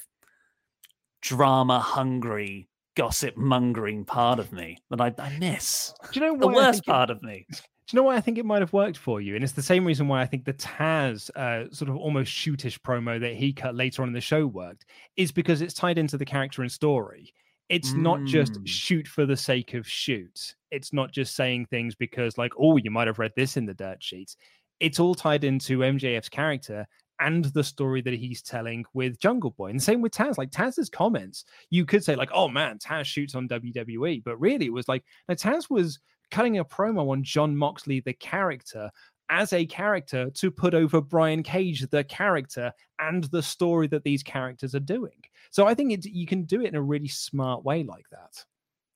[1.22, 2.69] drama hungry
[3.00, 5.94] gossip mongering part of me that I, I miss.
[6.12, 7.48] Do you know the worst part it, of me?
[7.50, 7.56] Do
[7.96, 9.36] you know why I think it might have worked for you?
[9.36, 12.78] And it's the same reason why I think the Taz uh, sort of almost shootish
[12.82, 14.84] promo that he cut later on in the show worked
[15.16, 17.34] is because it's tied into the character and story.
[17.70, 18.02] It's mm.
[18.02, 18.68] not just mm.
[18.68, 20.56] shoot for the sake of shoot.
[20.70, 23.74] It's not just saying things because, like, oh, you might have read this in the
[23.74, 24.36] dirt sheets.
[24.82, 26.86] It's all tied into MJF's character
[27.20, 29.70] and the story that he's telling with Jungle Boy.
[29.70, 30.38] And the same with Taz.
[30.38, 34.24] Like Taz's comments, you could say, like, oh man, Taz shoots on WWE.
[34.24, 36.00] But really, it was like, now Taz was
[36.32, 38.90] cutting a promo on Jon Moxley, the character,
[39.30, 44.24] as a character to put over Brian Cage, the character, and the story that these
[44.24, 45.22] characters are doing.
[45.52, 48.44] So I think it, you can do it in a really smart way like that.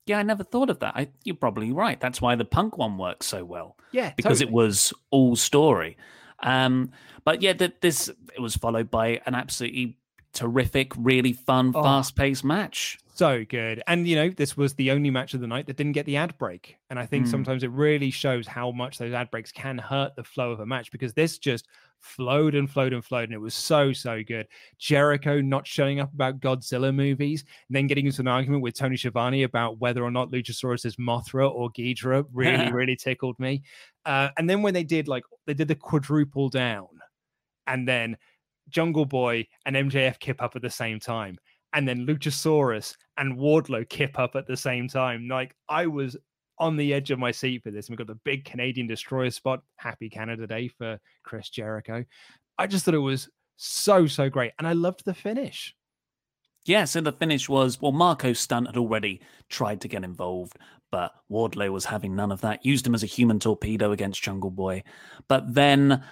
[0.05, 0.93] Yeah, I never thought of that.
[0.95, 1.99] I, you're probably right.
[1.99, 3.77] That's why the punk one works so well.
[3.91, 4.49] Yeah, because totally.
[4.49, 5.97] it was all story.
[6.43, 6.91] Um,
[7.23, 9.97] but yeah, that this it was followed by an absolutely
[10.33, 12.99] terrific, really fun, oh, fast-paced match.
[13.15, 13.81] So good.
[13.87, 16.17] And you know, this was the only match of the night that didn't get the
[16.17, 16.77] ad break.
[16.89, 17.31] And I think mm.
[17.31, 20.65] sometimes it really shows how much those ad breaks can hurt the flow of a
[20.65, 21.67] match because this just
[22.03, 24.47] flowed and flowed and flowed and it was so so good.
[24.77, 28.97] Jericho not showing up about Godzilla movies and then getting into an argument with Tony
[28.97, 33.63] Schiavone about whether or not Luchasaurus is Mothra or Ghidorah really really tickled me.
[34.05, 36.87] Uh, and then when they did like they did the quadruple down
[37.67, 38.17] and then
[38.69, 41.37] Jungle Boy and MJF kip up at the same time,
[41.73, 45.27] and then Luchasaurus and Wardlow kip up at the same time.
[45.27, 46.17] Like I was
[46.59, 47.87] on the edge of my seat for this.
[47.87, 49.61] And we got the big Canadian destroyer spot.
[49.77, 52.05] Happy Canada Day for Chris Jericho.
[52.57, 54.51] I just thought it was so, so great.
[54.57, 55.75] And I loved the finish.
[56.65, 60.57] Yeah, so the finish was well, Marko Stunt had already tried to get involved,
[60.91, 62.65] but Wardlow was having none of that.
[62.65, 64.83] Used him as a human torpedo against Jungle Boy.
[65.27, 66.03] But then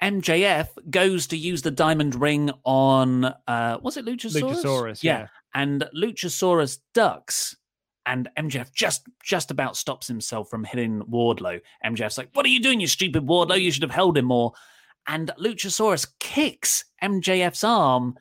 [0.00, 4.42] MJF goes to use the diamond ring on uh was it Luchasaurus?
[4.42, 5.18] Luchasaurus, yeah.
[5.18, 5.26] yeah.
[5.54, 7.56] And Luchasaurus ducks
[8.06, 11.60] and MJF just just about stops himself from hitting Wardlow.
[11.84, 13.60] MJF's like, "What are you doing, you stupid Wardlow?
[13.60, 14.52] You should have held him more."
[15.06, 18.16] And Luchasaurus kicks MJF's arm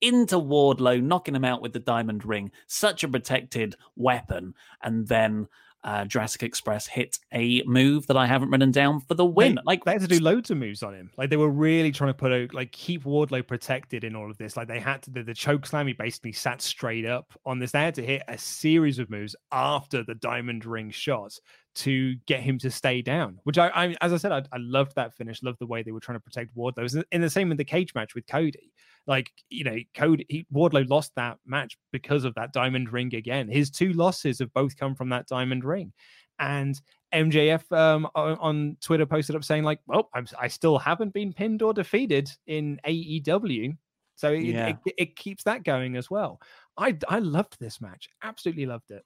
[0.00, 2.50] into Wardlow, knocking him out with the diamond ring.
[2.66, 4.54] Such a protected weapon.
[4.82, 5.48] And then
[5.82, 9.54] uh, Jurassic Express hit a move that I haven't written down for the win.
[9.54, 11.10] They, like they had to do loads of moves on him.
[11.16, 14.36] Like they were really trying to put a like keep Wardlow protected in all of
[14.36, 14.56] this.
[14.56, 15.86] Like they had to the, the choke slam.
[15.86, 17.72] He basically sat straight up on this.
[17.72, 21.38] They had to hit a series of moves after the diamond ring shot
[21.76, 23.38] to get him to stay down.
[23.44, 25.42] Which I, I as I said, I, I loved that finish.
[25.42, 27.04] Loved the way they were trying to protect Wardlow.
[27.12, 28.72] In the same in the cage match with Cody.
[29.06, 33.48] Like you know, Cody he, Wardlow lost that match because of that diamond ring again.
[33.48, 35.92] His two losses have both come from that diamond ring
[36.40, 36.80] and
[37.14, 41.62] MJF um, on Twitter posted up saying like, "Well, I'm, i still haven't been pinned
[41.62, 43.76] or defeated in AEW."
[44.16, 44.68] So it, yeah.
[44.68, 46.40] it, it, keeps that going as well.
[46.76, 49.04] I I loved this match, absolutely loved it.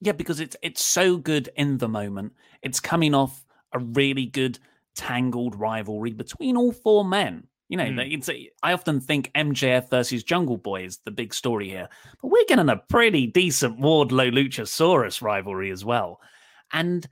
[0.00, 2.34] Yeah, because it's it's so good in the moment.
[2.62, 4.58] It's coming off a really good
[4.94, 7.46] tangled rivalry between all four men.
[7.68, 8.12] You know, mm.
[8.12, 11.88] it's a, I often think MJF versus Jungle Boy is the big story here,
[12.20, 16.20] but we're getting a pretty decent Wardlow Luchasaurus rivalry as well.
[16.72, 17.06] And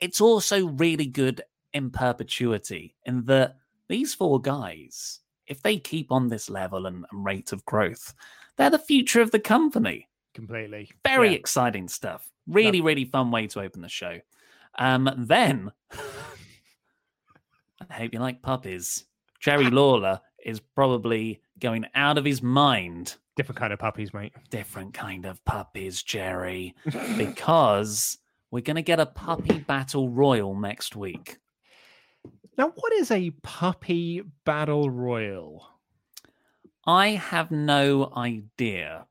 [0.00, 1.42] it's also really good
[1.72, 3.56] in perpetuity in that
[3.88, 8.14] these four guys, if they keep on this level and, and rate of growth,
[8.56, 10.08] they're the future of the company.
[10.34, 10.90] Completely.
[11.04, 11.36] Very yeah.
[11.36, 12.28] exciting stuff.
[12.46, 14.18] Really, Love- really fun way to open the show.
[14.78, 15.70] Um, then,
[17.90, 19.04] I hope you like puppies.
[19.42, 23.16] Jerry Lawler is probably going out of his mind.
[23.36, 24.32] Different kind of puppies, mate.
[24.50, 26.76] Different kind of puppies, Jerry.
[27.16, 28.18] because
[28.52, 31.38] we're going to get a puppy battle royal next week.
[32.56, 35.66] Now, what is a puppy battle royal?
[36.86, 39.06] I have no idea.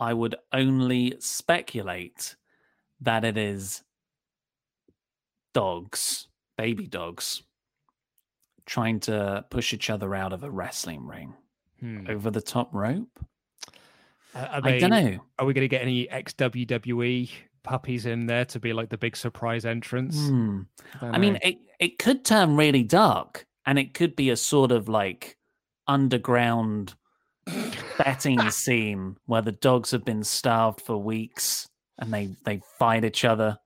[0.00, 2.36] I would only speculate
[3.00, 3.82] that it is
[5.52, 7.42] dogs, baby dogs,
[8.66, 11.34] trying to push each other out of a wrestling ring
[11.80, 12.06] hmm.
[12.08, 13.20] over the top rope.
[14.34, 15.18] Uh, they, I don't know.
[15.38, 17.30] Are we going to get any ex WWE
[17.64, 20.28] puppies in there to be like the big surprise entrance.
[20.28, 20.60] Hmm.
[21.00, 24.70] I, I mean, it, it could turn really dark and it could be a sort
[24.70, 25.36] of like
[25.88, 26.94] underground
[27.98, 33.24] betting scene where the dogs have been starved for weeks and they, they fight each
[33.24, 33.58] other.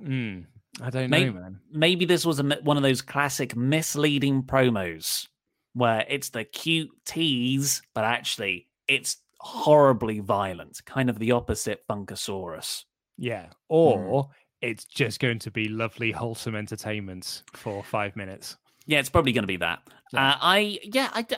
[0.00, 0.44] Mm.
[0.80, 1.60] I don't maybe, know, man.
[1.72, 5.26] Maybe this was a, one of those classic misleading promos
[5.74, 12.84] where it's the cute tease, but actually it's horribly violent, kind of the opposite Funkasaurus.
[13.16, 13.46] Yeah.
[13.68, 14.28] Or mm.
[14.62, 18.56] it's just going to be lovely, wholesome entertainment for five minutes.
[18.86, 19.80] Yeah, it's probably going to be that.
[20.12, 20.30] Yeah.
[20.30, 21.22] Uh, I, yeah, I.
[21.22, 21.36] D-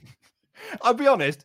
[0.82, 1.44] I'll be honest.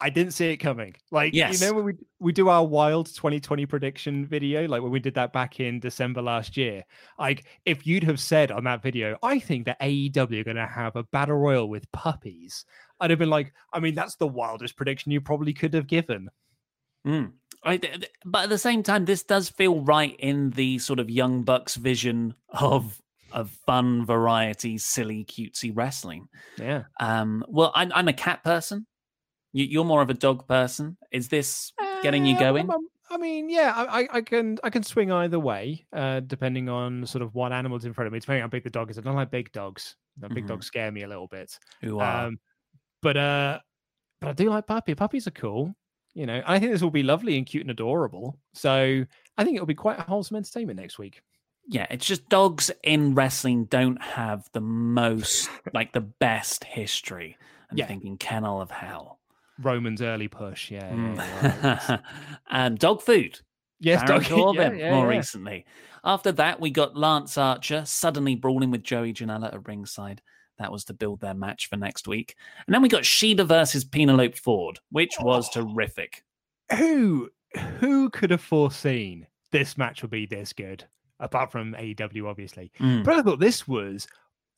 [0.00, 0.94] I didn't see it coming.
[1.10, 1.60] Like, yes.
[1.60, 5.14] you know, when we we do our wild 2020 prediction video, like when we did
[5.14, 6.84] that back in December last year,
[7.18, 10.66] like if you'd have said on that video, I think that AEW are going to
[10.66, 12.64] have a battle royal with puppies,
[13.00, 16.30] I'd have been like, I mean, that's the wildest prediction you probably could have given.
[17.06, 17.32] Mm.
[17.64, 17.80] I,
[18.24, 21.74] but at the same time, this does feel right in the sort of young bucks
[21.74, 23.00] vision of
[23.32, 26.28] of fun, variety, silly, cutesy wrestling.
[26.56, 26.84] Yeah.
[27.00, 27.44] Um.
[27.48, 28.86] Well, I'm I'm a cat person.
[29.52, 30.96] You, are more of a dog person.
[31.10, 31.72] Is this
[32.02, 32.70] getting you uh, going?
[33.10, 37.22] I mean, yeah, I, I can I can swing either way, uh, depending on sort
[37.22, 38.20] of what animals in front of me.
[38.20, 38.98] Depending on how big the dog is.
[38.98, 39.96] I don't like big dogs.
[40.18, 40.48] The big mm-hmm.
[40.48, 41.58] dogs scare me a little bit.
[41.80, 42.26] Who are?
[42.26, 42.38] Um,
[43.00, 43.60] but uh,
[44.20, 44.94] but I do like puppy.
[44.94, 45.74] Puppies are cool
[46.18, 48.40] you know, I think this will be lovely and cute and adorable.
[48.52, 49.04] So
[49.36, 51.22] I think it'll be quite a wholesome entertainment next week.
[51.68, 57.36] Yeah, it's just dogs in wrestling don't have the most, like the best history.
[57.70, 57.86] I'm yeah.
[57.86, 59.17] thinking Kennel of Hell.
[59.60, 60.90] Roman's early push, yeah.
[60.90, 62.02] Mm.
[62.50, 63.40] um, dog food.
[63.80, 65.18] Yes, Baron dog Corbin, yeah, yeah, more yeah.
[65.18, 65.66] recently.
[66.04, 70.22] After that, we got Lance Archer suddenly brawling with Joey Janela at ringside.
[70.58, 72.34] That was to build their match for next week.
[72.66, 75.62] And then we got Shida versus Penelope Ford, which was oh.
[75.62, 76.24] terrific.
[76.76, 77.30] Who
[77.78, 80.84] who could have foreseen this match would be this good?
[81.20, 82.70] Apart from AEW, obviously.
[82.78, 83.04] Mm.
[83.04, 84.06] But I thought this was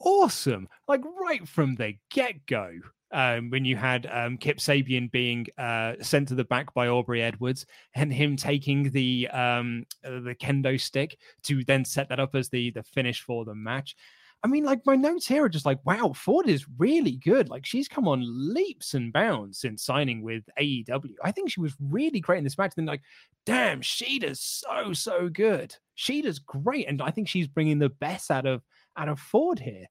[0.00, 0.68] awesome.
[0.88, 2.72] Like right from the get-go.
[3.12, 7.22] Um, when you had um, Kip Sabian being uh, sent to the back by Aubrey
[7.22, 12.36] Edwards and him taking the um, uh, the kendo stick to then set that up
[12.36, 13.96] as the the finish for the match.
[14.42, 17.50] I mean, like my notes here are just like, wow, Ford is really good.
[17.50, 21.14] Like she's come on leaps and bounds since signing with AEW.
[21.22, 22.72] I think she was really great in this match.
[22.74, 23.02] Then like,
[23.44, 25.74] damn, Shida's so so good.
[25.94, 28.62] Shida's great, and I think she's bringing the best out of
[28.96, 29.86] out of Ford here.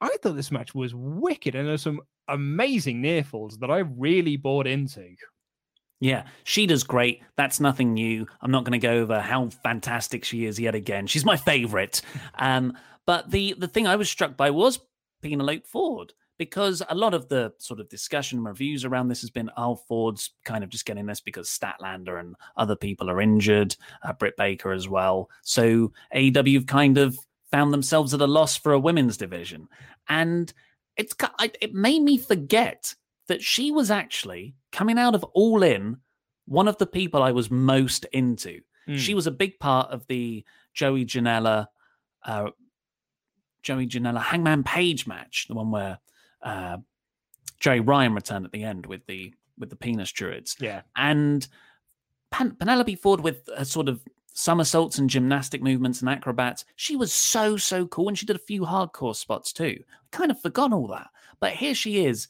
[0.00, 2.00] I thought this match was wicked, and there's some
[2.30, 5.14] amazing near falls that I really bought into.
[6.00, 7.22] Yeah, she does great.
[7.36, 8.26] That's nothing new.
[8.40, 11.06] I'm not going to go over how fantastic she is yet again.
[11.06, 12.02] She's my favorite.
[12.38, 12.74] Um,
[13.06, 14.78] but the the thing I was struck by was
[15.20, 19.28] Penelope Ford because a lot of the sort of discussion and reviews around this has
[19.28, 23.76] been Al Ford's kind of just getting this because Statlander and other people are injured,
[24.02, 25.28] uh, Britt Baker as well.
[25.42, 27.18] So AEW have kind of
[27.50, 29.68] found themselves at a loss for a women's division,
[30.08, 30.50] and
[30.96, 31.14] it's
[31.60, 32.94] it made me forget
[33.28, 35.98] that she was actually coming out of All In,
[36.46, 38.60] one of the people I was most into.
[38.88, 38.98] Mm.
[38.98, 41.66] She was a big part of the Joey Janela,
[42.24, 42.50] uh,
[43.62, 45.98] Joey Janela Hangman Page match, the one where
[46.42, 46.78] uh,
[47.60, 50.56] Joey Ryan returned at the end with the with the penis druids.
[50.58, 51.46] Yeah, and
[52.30, 54.02] Pen- Penelope Ford with a sort of
[54.32, 56.64] somersaults and gymnastic movements and acrobats.
[56.76, 59.78] She was so so cool, and she did a few hardcore spots too.
[59.80, 61.08] I kind of forgot all that,
[61.40, 62.28] but here she is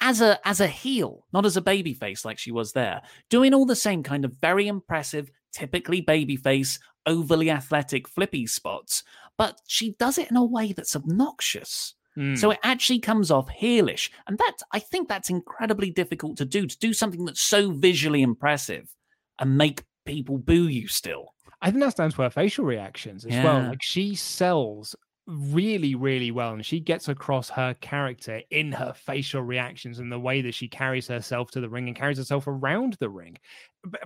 [0.00, 3.66] as a as a heel, not as a babyface like she was there, doing all
[3.66, 9.04] the same kind of very impressive, typically babyface, overly athletic, flippy spots,
[9.36, 11.94] but she does it in a way that's obnoxious.
[12.16, 12.38] Mm.
[12.38, 14.10] So it actually comes off heelish.
[14.26, 18.22] And that I think that's incredibly difficult to do, to do something that's so visually
[18.22, 18.94] impressive
[19.38, 21.34] and make people boo you still.
[21.62, 23.44] I think that stands for her facial reactions as yeah.
[23.44, 23.68] well.
[23.68, 24.94] Like she sells
[25.26, 26.52] really, really well.
[26.52, 30.68] And she gets across her character in her facial reactions and the way that she
[30.68, 33.38] carries herself to the ring and carries herself around the ring,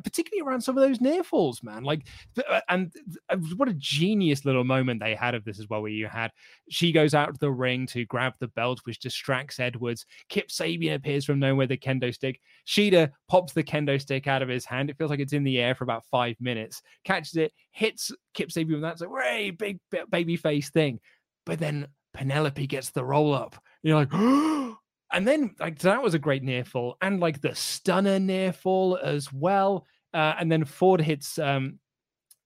[0.03, 1.85] particularly around some of those near falls, man.
[1.85, 2.07] Like,
[2.49, 2.93] uh, and
[3.29, 6.33] uh, what a genius little moment they had of this as well, where you had
[6.71, 10.07] she goes out the ring to grab the belt, which distracts Edwards.
[10.29, 12.41] Kip Sabian appears from nowhere, the kendo stick.
[12.67, 14.91] Shida pops the kendo stick out of his hand.
[14.91, 18.51] It feels like it's in the air for about five minutes, catches it, hits Kip
[18.51, 18.93] Sabian with that.
[18.93, 19.79] It's like, hey, big
[20.11, 21.01] baby face thing.
[21.47, 23.57] But then Penelope gets the roll up.
[23.83, 24.13] You're like,
[25.13, 28.99] and then like that was a great near fall, and like the stunner near fall
[29.03, 29.87] as well.
[30.15, 31.79] Uh, and then Ford hits um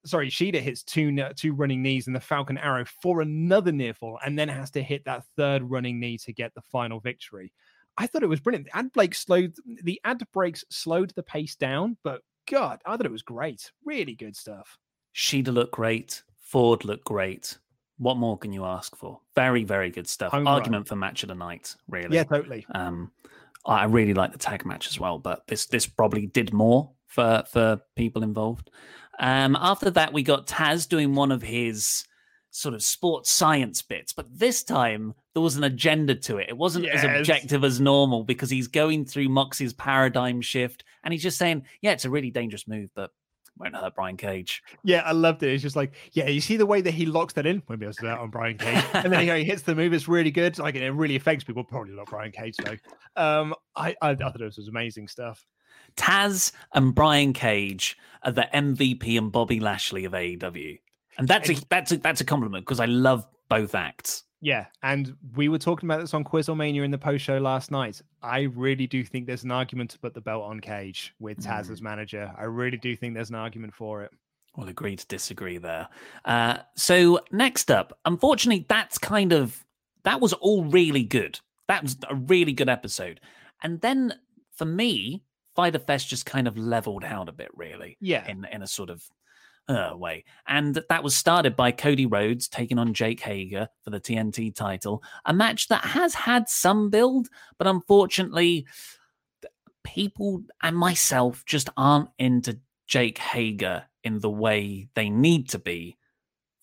[0.05, 4.19] sorry, Shida hits two two running knees and the Falcon Arrow for another near fall,
[4.25, 7.53] and then has to hit that third running knee to get the final victory.
[7.99, 8.67] I thought it was brilliant.
[8.67, 13.07] The ad break slowed the ad breaks slowed the pace down, but God, I thought
[13.07, 13.71] it was great.
[13.85, 14.79] Really good stuff.
[15.15, 16.23] Shida looked great.
[16.41, 17.59] Ford looked great.
[18.03, 19.21] What more can you ask for?
[19.37, 20.33] Very, very good stuff.
[20.33, 20.85] Home Argument run.
[20.87, 22.17] for match of the night, really.
[22.17, 22.67] Yeah, totally.
[22.75, 23.13] Um,
[23.65, 27.45] I really like the tag match as well, but this this probably did more for
[27.53, 28.71] for people involved.
[29.21, 32.05] Um, after that, we got Taz doing one of his
[32.51, 36.49] sort of sports science bits, but this time there was an agenda to it.
[36.49, 37.05] It wasn't yes.
[37.05, 41.63] as objective as normal because he's going through Moxie's paradigm shift and he's just saying,
[41.83, 43.13] "Yeah, it's a really dangerous move, but
[43.59, 44.63] won't hurt Brian Cage.
[44.83, 45.53] Yeah, I loved it.
[45.53, 47.63] It's just like, yeah, you see the way that he locks that in.
[47.69, 48.85] Won't be able to do that on Brian Cage.
[48.95, 49.93] and then he, he hits the move.
[49.93, 50.59] It's really good.
[50.59, 51.65] Like it really affects people.
[51.65, 52.77] Probably not Brian Cage though.
[53.23, 55.45] Um, I, I, I thought this was amazing stuff.
[55.97, 60.79] Taz and Brian Cage are the MVP and Bobby Lashley of AEW,
[61.19, 64.25] and that's a that's a, that's a compliment because I love both acts.
[64.43, 68.03] Yeah, and we were talking about this on Quizzlemania in the post show last night.
[68.23, 71.69] I really do think there's an argument to put the belt on Cage with Taz
[71.69, 71.71] mm.
[71.71, 72.31] as manager.
[72.37, 74.11] I really do think there's an argument for it.
[74.57, 75.89] We'll agree to disagree there.
[76.25, 79.65] Uh, so next up, unfortunately, that's kind of
[80.03, 81.39] that was all really good.
[81.69, 83.21] That was a really good episode.
[83.63, 84.13] And then
[84.57, 85.23] for me,
[85.55, 87.97] Fyter Fest just kind of leveled out a bit, really.
[88.01, 88.29] Yeah.
[88.29, 89.05] In in a sort of
[89.69, 90.25] uh, way.
[90.47, 95.03] And that was started by Cody Rhodes taking on Jake Hager for the TNT title,
[95.25, 98.67] a match that has had some build, but unfortunately,
[99.85, 105.97] people and myself just aren't into Jake Hager in the way they need to be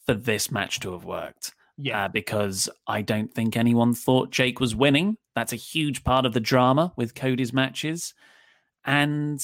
[0.06, 1.54] for this match to have worked.
[1.82, 2.06] Yeah.
[2.06, 5.16] Uh, because I don't think anyone thought Jake was winning.
[5.34, 8.14] That's a huge part of the drama with Cody's matches.
[8.84, 9.42] And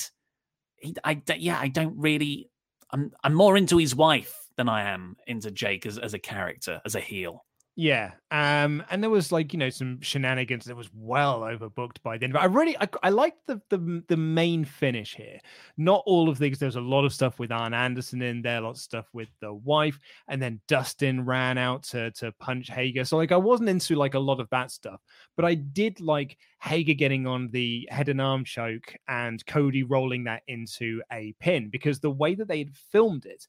[0.75, 2.49] he, I, yeah, I don't really
[2.91, 6.81] I'm I'm more into his wife than I am into Jake as, as a character,
[6.85, 7.45] as a heel.
[7.77, 8.11] Yeah.
[8.31, 12.31] Um, and there was like, you know, some shenanigans that was well overbooked by then.
[12.31, 15.39] But I really I, I liked the, the the main finish here.
[15.75, 18.79] Not all of these, there's a lot of stuff with Arn Anderson in there, lots
[18.79, 19.99] of stuff with the wife,
[20.29, 23.03] and then Dustin ran out to to punch Hager.
[23.03, 25.01] So like I wasn't into like a lot of that stuff,
[25.35, 30.23] but I did like Hager getting on the head and arm choke and Cody rolling
[30.25, 33.47] that into a pin because the way that they had filmed it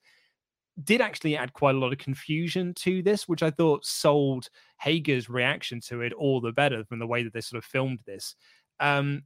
[0.85, 4.49] did actually add quite a lot of confusion to this, which I thought sold
[4.79, 8.01] Hager's reaction to it all the better from the way that they sort of filmed
[8.07, 8.35] this.
[8.79, 9.23] Um,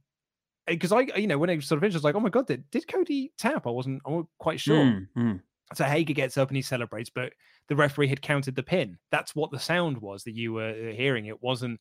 [0.67, 2.47] because I, you know, when it sort of finished, I was like, oh my god,
[2.47, 3.67] did, did Cody tap?
[3.67, 4.85] I wasn't, I wasn't quite sure.
[4.85, 5.41] Mm, mm.
[5.73, 7.33] So Hager gets up and he celebrates, but
[7.67, 8.97] the referee had counted the pin.
[9.09, 11.27] That's what the sound was that you were uh, hearing.
[11.27, 11.79] It wasn't,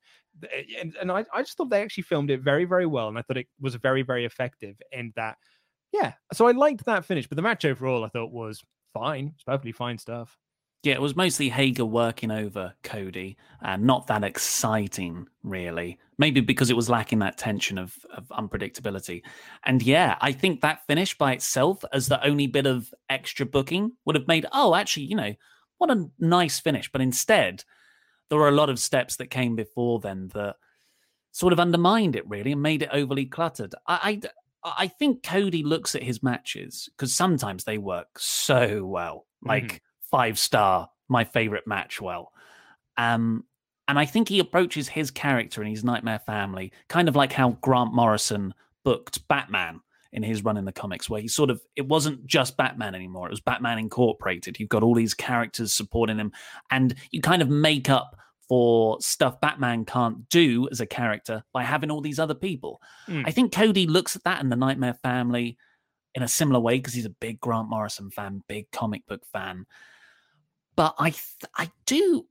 [0.81, 3.23] and, and I, I just thought they actually filmed it very, very well, and I
[3.23, 5.39] thought it was very, very effective in that.
[5.93, 8.63] Yeah, so I liked that finish, but the match overall I thought was
[8.93, 9.33] fine.
[9.35, 10.37] It's perfectly fine stuff.
[10.83, 15.99] Yeah, it was mostly Hager working over Cody, and not that exciting, really.
[16.17, 19.23] Maybe because it was lacking that tension of, of unpredictability.
[19.65, 23.93] And yeah, I think that finish by itself, as the only bit of extra booking,
[24.07, 25.35] would have made, oh, actually, you know,
[25.77, 26.91] what a nice finish.
[26.91, 27.63] But instead,
[28.31, 30.57] there were a lot of steps that came before then that
[31.33, 33.75] sort of undermined it, really, and made it overly cluttered.
[33.87, 34.29] I, I,
[34.63, 39.27] I think Cody looks at his matches because sometimes they work so well.
[39.43, 39.77] Like, mm-hmm
[40.11, 42.33] five star, my favorite match well.
[42.97, 43.45] Um,
[43.89, 47.51] and I think he approaches his character in his Nightmare Family kind of like how
[47.61, 48.55] Grant Morrison
[48.85, 49.81] booked Batman
[50.13, 53.29] in his run in the comics, where he sort of it wasn't just Batman anymore;
[53.29, 54.59] it was Batman Incorporated.
[54.59, 56.33] You've got all these characters supporting him,
[56.71, 58.17] and you kind of make up
[58.51, 62.83] for stuff Batman can't do as a character by having all these other people.
[63.07, 63.23] Mm.
[63.25, 65.57] I think Cody looks at that in the Nightmare Family
[66.17, 69.67] in a similar way because he's a big Grant Morrison fan, big comic book fan.
[70.75, 72.27] But I th- I do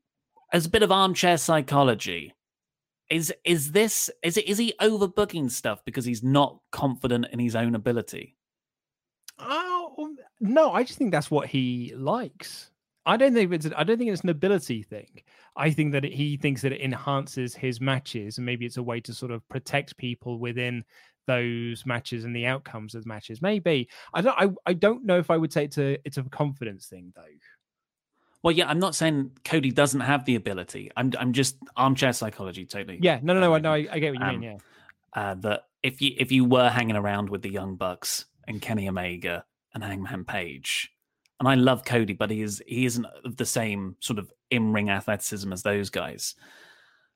[0.51, 2.33] as a bit of armchair psychology.
[3.09, 7.55] Is is this is it is he overbooking stuff because he's not confident in his
[7.55, 8.35] own ability?
[9.39, 12.71] Oh no, I just think that's what he likes.
[13.05, 15.21] I don't think it's I don't think it's an ability thing.
[15.55, 18.99] I think that he thinks that it enhances his matches, and maybe it's a way
[19.01, 20.83] to sort of protect people within
[21.25, 23.41] those matches and the outcomes of the matches.
[23.41, 24.35] Maybe I don't.
[24.37, 27.21] I, I don't know if I would say it's a it's a confidence thing though.
[28.41, 30.91] Well, yeah, I'm not saying Cody doesn't have the ability.
[30.95, 32.99] I'm I'm just armchair psychology, totally.
[33.01, 33.73] Yeah, no, no, no, no.
[33.73, 34.41] I, I get what you um, mean.
[34.43, 34.57] Yeah,
[35.13, 38.87] uh, that if you if you were hanging around with the Young Bucks and Kenny
[38.87, 40.91] Omega and Hangman Page,
[41.39, 44.73] and I love Cody, but he is he isn't of the same sort of in
[44.73, 46.35] ring athleticism as those guys.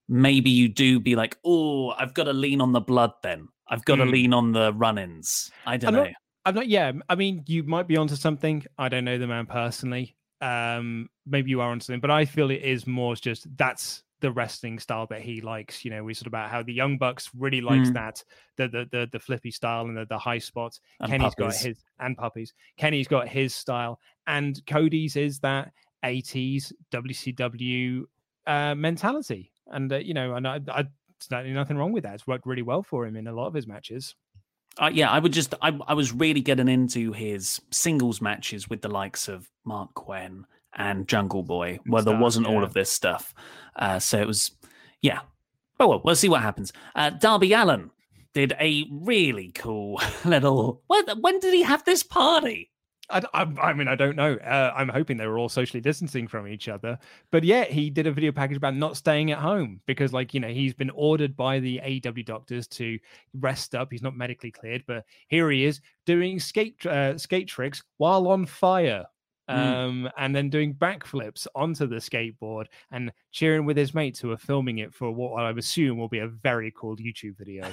[0.09, 3.11] Maybe you do be like, oh, I've got to lean on the blood.
[3.21, 4.05] Then I've got mm.
[4.05, 5.51] to lean on the run-ins.
[5.65, 6.03] I don't I'm know.
[6.03, 6.13] Not,
[6.45, 6.67] I'm not.
[6.67, 8.65] Yeah, I mean, you might be onto something.
[8.77, 12.51] I don't know the man personally um, maybe you are onto something, but I feel
[12.51, 15.83] it is more just that's the wrestling style that he likes.
[15.83, 17.93] You know, we sort of about how the Young Bucks really likes mm.
[17.93, 18.23] that
[18.55, 20.79] the, the the the flippy style and the, the high spots.
[21.01, 21.57] And Kenny's puppies.
[21.57, 22.53] got his and puppies.
[22.77, 28.03] Kenny's got his style, and Cody's is that 80s WCW
[28.47, 29.51] uh, mentality.
[29.67, 30.85] And uh, you know, and I, I,
[31.29, 32.15] there's nothing wrong with that.
[32.15, 34.15] It's worked really well for him in a lot of his matches.
[34.79, 38.81] Uh, yeah, I would just I, I was really getting into his singles matches with
[38.81, 42.53] the likes of Marq Quen and Jungle Boy, where stuff, there wasn't yeah.
[42.53, 43.33] all of this stuff.
[43.75, 44.51] Uh, so it was,
[45.01, 45.19] yeah.
[45.79, 46.71] Oh well, we'll see what happens.
[46.95, 47.91] Uh, Darby Allin
[48.33, 50.81] did a really cool little.
[50.87, 52.71] When, when did he have this party?
[53.09, 54.35] I, I, I, mean, I don't know.
[54.35, 56.97] Uh, I'm hoping they were all socially distancing from each other.
[57.31, 60.39] But yeah, he did a video package about not staying at home because, like, you
[60.39, 62.97] know, he's been ordered by the AEW doctors to
[63.39, 63.89] rest up.
[63.91, 68.45] He's not medically cleared, but here he is doing skate uh, skate tricks while on
[68.45, 69.05] fire.
[69.49, 69.55] Mm.
[69.55, 74.37] Um, and then doing backflips onto the skateboard and cheering with his mates who are
[74.37, 77.67] filming it for what I assume will be a very cool YouTube video.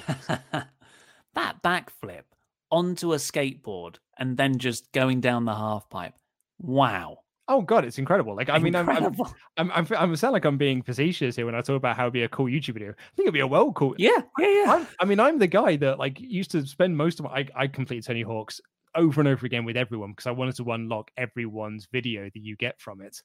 [1.35, 2.23] that backflip
[2.71, 6.15] onto a skateboard and then just going down the half pipe.
[6.59, 7.19] Wow.
[7.51, 8.37] Oh god, it's incredible!
[8.37, 9.17] Like I mean, I'm I'm,
[9.57, 12.13] I'm I'm I'm sound like I'm being facetious here when I talk about how it'd
[12.13, 12.91] be a cool YouTube video.
[12.91, 13.97] I think it'd be a well cool.
[13.99, 14.73] Yeah, yeah, yeah.
[14.73, 17.49] I'm, i mean, I'm the guy that like used to spend most of my I,
[17.57, 18.61] I completed Tony Hawk's
[18.95, 22.57] over and over again with everyone because I wanted to unlock everyone's video that you
[22.57, 23.23] get from it.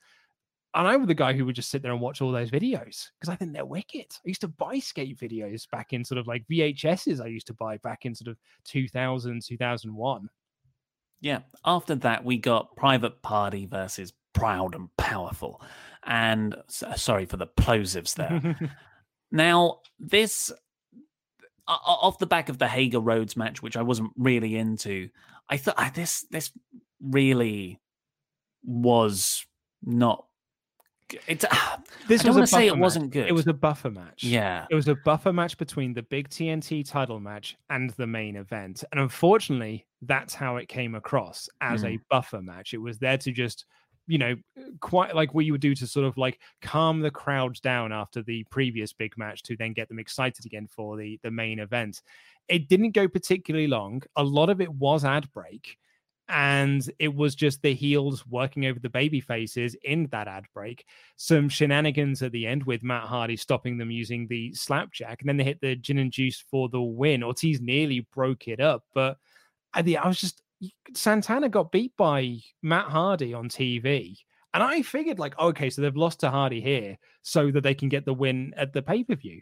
[0.76, 3.08] And I was the guy who would just sit there and watch all those videos
[3.20, 4.08] because I think they're wicked.
[4.12, 7.22] I used to buy skate videos back in sort of like VHSs.
[7.22, 10.30] I used to buy back in sort of 2000, 2001.
[11.22, 11.40] Yeah.
[11.64, 15.62] After that, we got Private Party versus Proud and Powerful.
[16.04, 18.60] And sorry for the plosives there.
[19.32, 20.52] now, this,
[21.68, 25.10] uh, off the back of the Hager Rhodes match, which I wasn't really into,
[25.50, 26.52] I thought this this
[27.02, 27.80] really
[28.64, 29.46] was
[29.84, 30.26] not
[31.28, 31.78] it's uh,
[32.08, 32.80] this I don't want to say it match.
[32.82, 33.28] wasn't good.
[33.28, 34.24] It was a buffer match.
[34.24, 38.36] Yeah, it was a buffer match between the big TNT title match and the main
[38.36, 41.96] event, and unfortunately, that's how it came across as mm.
[41.96, 42.74] a buffer match.
[42.74, 43.66] It was there to just,
[44.08, 44.36] you know,
[44.80, 48.22] quite like what you would do to sort of like calm the crowds down after
[48.22, 52.02] the previous big match to then get them excited again for the the main event.
[52.48, 54.04] It didn't go particularly long.
[54.16, 55.78] A lot of it was ad break
[56.28, 60.86] and it was just the heels working over the baby faces in that ad break.
[61.18, 65.38] Some shenanigans at the end with Matt Hardy stopping them using the slapjack, and then
[65.38, 67.24] they hit the gin and juice for the win.
[67.24, 69.18] Ortiz nearly broke it up, but
[69.74, 70.42] I, I was just
[70.94, 74.16] Santana got beat by Matt Hardy on TV.
[74.54, 77.90] And I figured, like, okay, so they've lost to Hardy here so that they can
[77.90, 79.42] get the win at the pay per view.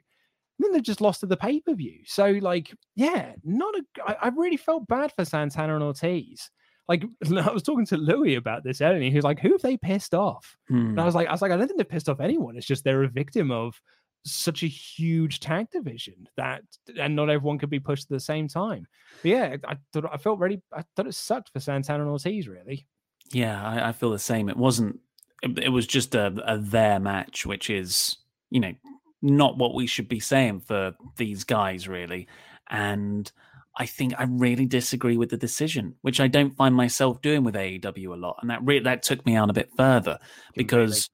[0.59, 1.99] Then they've just lost to the pay per view.
[2.05, 3.83] So, like, yeah, not a.
[4.07, 6.49] I, I really felt bad for Santana and Ortiz.
[6.87, 9.07] like I was talking to Louis about this earlier.
[9.09, 10.89] He was like, "Who have they pissed off?" Hmm.
[10.89, 12.57] And I was like, "I was like, I don't think they've pissed off anyone.
[12.57, 13.79] It's just they're a victim of
[14.25, 16.63] such a huge tag division that,
[16.99, 18.87] and not everyone could be pushed at the same time."
[19.21, 22.47] But yeah, I thought I felt really, I thought it sucked for Santana and Ortiz.
[22.47, 22.85] Really,
[23.31, 24.49] Yeah, I, I feel the same.
[24.49, 24.99] It wasn't.
[25.41, 28.17] It, it was just a, a their match, which is
[28.49, 28.73] you know
[29.21, 32.27] not what we should be saying for these guys, really.
[32.69, 33.31] And
[33.77, 37.55] I think I really disagree with the decision, which I don't find myself doing with
[37.55, 40.19] AEW a lot, and that really that took me on a bit further
[40.53, 41.09] because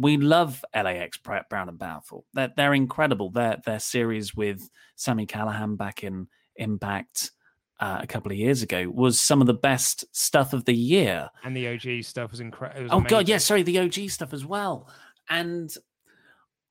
[0.00, 2.24] we love LAX Proud and Powerful.
[2.32, 3.30] They're they're incredible.
[3.30, 7.32] Their their series with Sami Callihan back in Impact.
[7.78, 11.30] Uh, a couple of years ago was some of the best stuff of the year.
[11.44, 12.88] and the OG stuff was incredible.
[12.90, 14.90] Oh god, yeah, sorry, the OG stuff as well.
[15.30, 15.74] And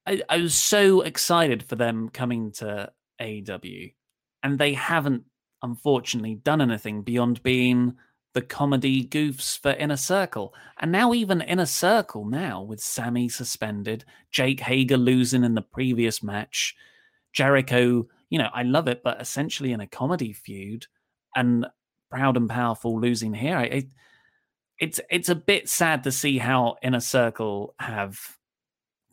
[0.05, 3.59] I, I was so excited for them coming to AW,
[4.43, 5.23] and they haven't
[5.63, 7.95] unfortunately done anything beyond being
[8.39, 10.53] the comedy goofs for Inner Circle.
[10.79, 16.23] And now even Inner Circle now with Sammy suspended, Jake Hager losing in the previous
[16.23, 16.73] match,
[17.33, 20.85] Jericho, you know, I love it, but essentially in a comedy feud,
[21.35, 21.65] and
[22.09, 23.57] Proud and Powerful losing here.
[23.57, 23.87] I,
[24.79, 28.17] it's it's a bit sad to see how Inner Circle have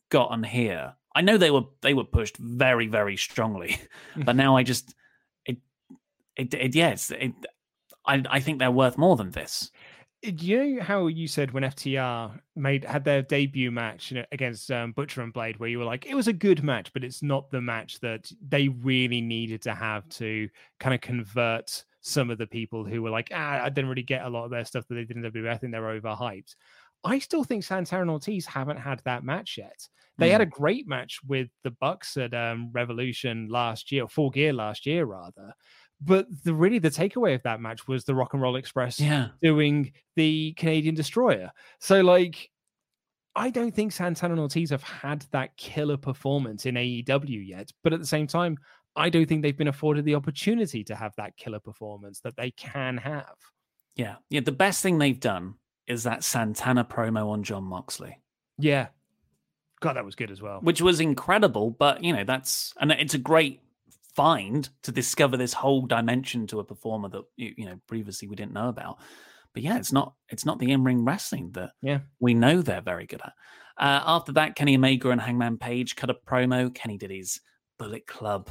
[0.09, 0.95] gotten here.
[1.17, 3.81] I know they were they were pushed very very strongly,
[4.17, 4.95] but now I just
[5.45, 5.57] it
[6.37, 7.33] it, it yes it,
[8.07, 9.71] I I think they're worth more than this.
[10.23, 14.25] Do you know how you said when FTR made had their debut match you know,
[14.33, 17.05] against um, Butcher and Blade, where you were like, it was a good match, but
[17.05, 20.49] it's not the match that they really needed to have to
[20.81, 24.25] kind of convert some of the people who were like, ah, I didn't really get
[24.25, 25.51] a lot of their stuff that they did in WWE.
[25.51, 26.55] I think they're overhyped.
[27.05, 29.87] I still think Santana and Ortiz haven't had that match yet.
[30.19, 34.31] They had a great match with the Bucks at um, Revolution last year, or Full
[34.31, 35.53] Gear last year, rather.
[36.01, 39.29] But the really the takeaway of that match was the Rock and Roll Express Yeah.
[39.43, 41.51] doing the Canadian Destroyer.
[41.81, 42.51] So like
[43.35, 47.93] I don't think Santana and Ortiz have had that killer performance in AEW yet, but
[47.93, 48.57] at the same time,
[48.95, 52.51] I don't think they've been afforded the opportunity to have that killer performance that they
[52.53, 53.35] can have.
[53.95, 54.41] Yeah, yeah.
[54.41, 58.19] The best thing they've done is that Santana promo on Jon Moxley.
[58.59, 58.89] Yeah.
[59.81, 60.61] God, that was good as well.
[60.63, 61.71] which was incredible.
[61.71, 63.61] But you know, that's and it's a great
[64.17, 68.37] find to discover this whole dimension to a performer that you, you know previously we
[68.37, 68.99] didn't know about.
[69.55, 72.01] But yeah, it's not it's not the in ring wrestling that Yeah.
[72.19, 73.33] we know they're very good at.
[73.79, 76.75] Uh, after that, Kenny Omega and Hangman Page cut a promo.
[76.75, 77.41] Kenny did his
[77.79, 78.51] Bullet Club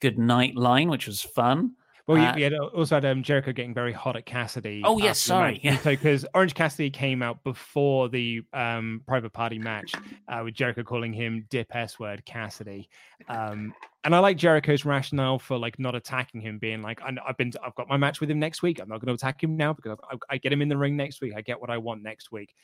[0.00, 1.72] good night line, which was fun.
[2.06, 4.82] Well, Uh, you, you had also had um, Jericho getting very hot at Cassidy.
[4.84, 5.78] Oh, yes, sorry, yeah.
[5.82, 9.94] because Orange Cassidy came out before the um, private party match
[10.28, 12.90] uh, with Jericho calling him Dip S word Cassidy,
[13.28, 13.72] um,
[14.04, 17.74] and I like Jericho's rationale for like not attacking him, being like, I've been, I've
[17.74, 18.80] got my match with him next week.
[18.80, 20.96] I'm not going to attack him now because I, I get him in the ring
[20.96, 21.32] next week.
[21.34, 22.54] I get what I want next week,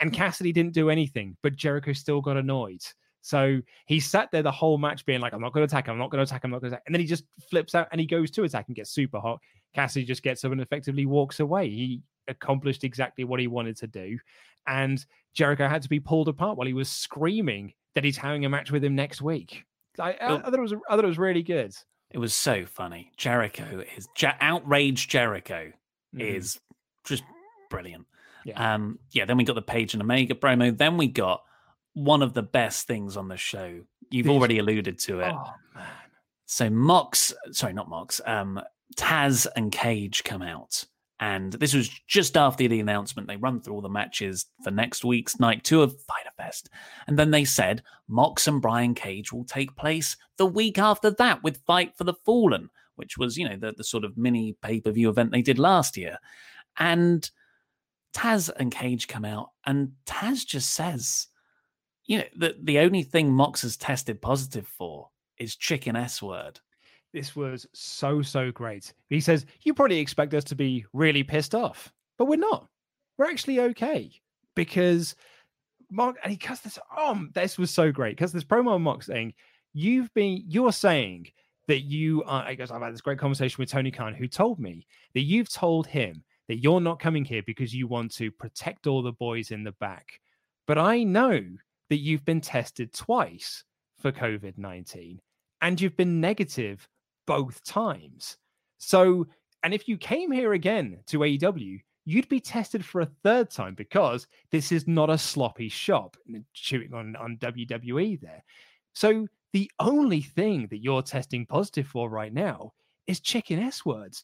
[0.00, 2.82] and Cassidy didn't do anything, but Jericho still got annoyed.
[3.28, 5.98] So he sat there the whole match being like, I'm not going to attack, I'm
[5.98, 6.84] not going to attack, I'm not going to attack.
[6.86, 9.38] And then he just flips out and he goes to attack and gets super hot.
[9.74, 11.68] Cassidy just gets up and effectively walks away.
[11.68, 14.18] He accomplished exactly what he wanted to do.
[14.66, 15.04] And
[15.34, 18.70] Jericho had to be pulled apart while he was screaming that he's having a match
[18.70, 19.64] with him next week.
[19.98, 21.74] I, I, I thought it was I thought it was really good.
[22.10, 23.12] It was so funny.
[23.18, 25.10] Jericho is ja- outraged.
[25.10, 25.70] Jericho
[26.16, 26.20] Mhm.
[26.36, 26.58] is
[27.04, 27.24] just
[27.68, 28.06] brilliant.
[28.46, 28.74] Yeah.
[28.74, 29.26] Um, yeah.
[29.26, 30.74] Then we got the Page and Omega promo.
[30.76, 31.42] Then we got
[31.98, 33.80] one of the best things on the show.
[34.10, 35.34] You've already alluded to it.
[35.34, 35.86] Oh man.
[36.46, 38.20] So Mox, sorry, not Mox.
[38.24, 38.60] Um,
[38.96, 40.84] Taz and Cage come out,
[41.20, 43.28] and this was just after the announcement.
[43.28, 46.70] They run through all the matches for next week's night two of Fyter Fest,
[47.06, 51.42] and then they said Mox and Brian Cage will take place the week after that
[51.42, 54.80] with Fight for the Fallen, which was you know the the sort of mini pay
[54.80, 56.18] per view event they did last year,
[56.78, 57.30] and
[58.14, 61.28] Taz and Cage come out, and Taz just says,
[62.08, 66.58] you know, that the only thing Mox has tested positive for is chicken S word.
[67.12, 68.92] This was so, so great.
[69.08, 72.66] He says, You probably expect us to be really pissed off, but we're not.
[73.16, 74.10] We're actually okay
[74.56, 75.14] because
[75.90, 76.78] Mark, and he cuts this.
[76.96, 79.34] Oh, this was so great because this promo on Mox saying,
[79.74, 81.28] You've been, you're saying
[81.66, 84.58] that you are, I guess I've had this great conversation with Tony Khan, who told
[84.58, 88.86] me that you've told him that you're not coming here because you want to protect
[88.86, 90.20] all the boys in the back.
[90.66, 91.42] But I know
[91.90, 93.64] that you've been tested twice
[93.98, 95.20] for COVID 19
[95.60, 96.88] and you've been negative
[97.26, 98.36] both times.
[98.78, 99.26] So,
[99.62, 103.74] and if you came here again to AEW, you'd be tested for a third time
[103.74, 106.16] because this is not a sloppy shop.
[106.52, 108.42] Shooting on, on WWE there.
[108.94, 112.72] So, the only thing that you're testing positive for right now
[113.06, 114.22] is chicken S words.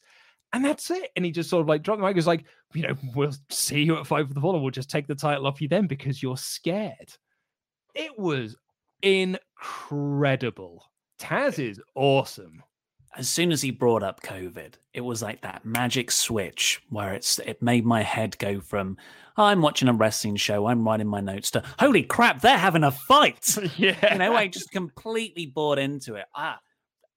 [0.53, 1.11] And that's it.
[1.15, 2.15] And he just sort of like dropped the mic.
[2.15, 4.71] He was like, you know, we'll see you at five for the fall, and we'll
[4.71, 7.11] just take the title off you then because you're scared.
[7.95, 8.57] It was
[9.01, 10.83] incredible.
[11.19, 12.61] Taz is awesome.
[13.17, 17.39] As soon as he brought up COVID, it was like that magic switch where it's
[17.39, 18.97] it made my head go from
[19.37, 22.91] I'm watching a wrestling show, I'm writing my notes to holy crap, they're having a
[22.91, 23.57] fight.
[23.77, 24.13] yeah.
[24.13, 26.25] You know, I just completely bought into it.
[26.35, 26.59] Ah,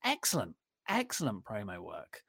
[0.05, 0.55] excellent,
[0.89, 2.23] excellent promo work.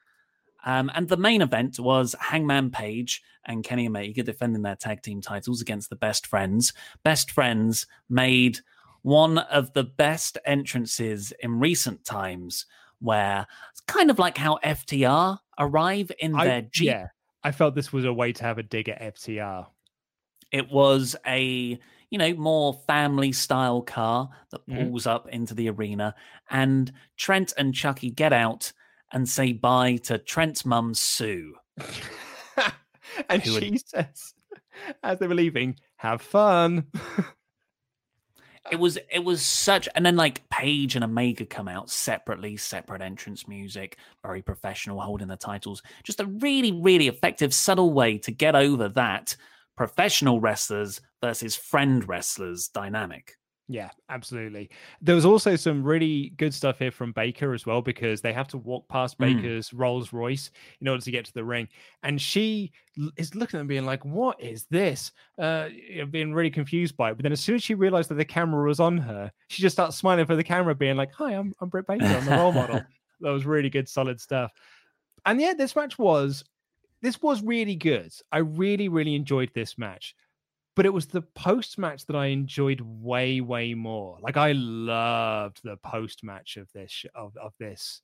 [0.66, 5.22] Um, and the main event was Hangman Page and Kenny Omega defending their tag team
[5.22, 6.74] titles against the Best Friends.
[7.04, 8.60] Best Friends made
[9.02, 12.66] one of the best entrances in recent times,
[13.00, 16.88] where it's kind of like how FTR arrive in I, their Jeep.
[16.88, 17.08] Yeah,
[17.44, 19.68] I felt this was a way to have a dig at FTR.
[20.52, 21.80] It was a
[22.10, 24.90] you know more family style car that Mhm.
[24.90, 26.14] pulls up into the arena,
[26.50, 28.74] and Trent and Chucky get out
[29.12, 31.56] and say bye to Trent's mum Sue.
[33.30, 34.34] and Who would- she says,
[35.04, 36.88] as they were leaving, have fun.
[38.72, 43.02] it was it was such and then like Page and Omega come out separately, separate
[43.02, 45.82] entrance music, very professional, holding the titles.
[46.04, 49.36] Just a really, really effective, subtle way to get over that
[49.76, 53.36] professional wrestlers versus friend wrestlers dynamic.
[53.72, 54.72] Yeah, absolutely.
[55.00, 58.48] There was also some really good stuff here from Baker as well because they have
[58.48, 59.36] to walk past Mm.
[59.38, 60.50] Baker's Rolls Royce
[60.82, 61.68] in order to get to the ring,
[62.02, 62.72] and she
[63.16, 65.70] is looking at them being like, "What is this?" Uh,
[66.10, 67.14] being really confused by it.
[67.18, 69.76] But then as soon as she realized that the camera was on her, she just
[69.76, 72.06] starts smiling for the camera, being like, "Hi, I'm I'm Britt Baker.
[72.06, 72.82] I'm the role model."
[73.22, 74.52] That was really good, solid stuff.
[75.26, 76.44] And yeah, this match was
[77.02, 78.12] this was really good.
[78.32, 80.16] I really, really enjoyed this match
[80.80, 84.18] but it was the post match that I enjoyed way, way more.
[84.22, 88.00] Like I loved the post match of this of of this,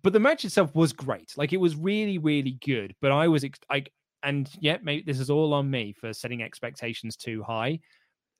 [0.00, 1.34] but the match itself was great.
[1.36, 2.94] Like it was really, really good.
[3.02, 3.92] But I was like,
[4.22, 7.80] and yet, maybe this is all on me for setting expectations too high.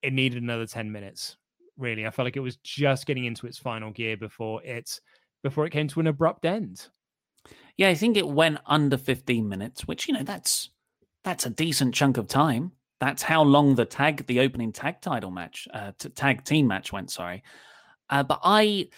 [0.00, 1.36] It needed another ten minutes.
[1.76, 4.98] Really, I felt like it was just getting into its final gear before it
[5.42, 6.88] before it came to an abrupt end.
[7.76, 10.70] Yeah, I think it went under 15 minutes, which you know that's
[11.24, 12.72] that's a decent chunk of time.
[13.00, 16.92] That's how long the tag, the opening tag title match, uh, t- tag team match
[16.92, 17.10] went.
[17.10, 17.42] Sorry,
[18.10, 18.88] uh, but I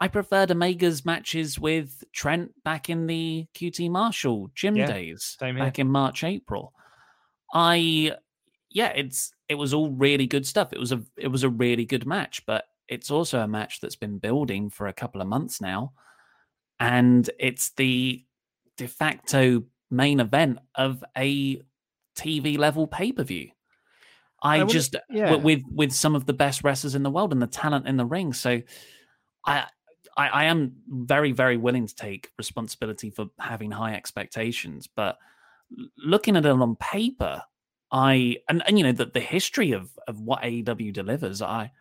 [0.00, 5.78] I preferred Omega's matches with Trent back in the QT Marshall gym Yeah, days, back
[5.78, 6.74] in March April.
[7.52, 8.16] I
[8.70, 10.72] yeah, it's it was all really good stuff.
[10.72, 13.96] It was a it was a really good match, but it's also a match that's
[13.96, 15.92] been building for a couple of months now,
[16.80, 18.24] and it's the
[18.76, 21.62] de facto main event of a
[22.14, 23.50] TV level pay per view.
[24.42, 25.34] I, I just yeah.
[25.36, 28.04] with with some of the best wrestlers in the world and the talent in the
[28.04, 28.32] ring.
[28.32, 28.60] So
[29.46, 29.64] I,
[30.16, 35.18] I I am very very willing to take responsibility for having high expectations, but
[35.96, 37.42] looking at it on paper,
[37.90, 41.72] I and, and you know the the history of of what AEW delivers, I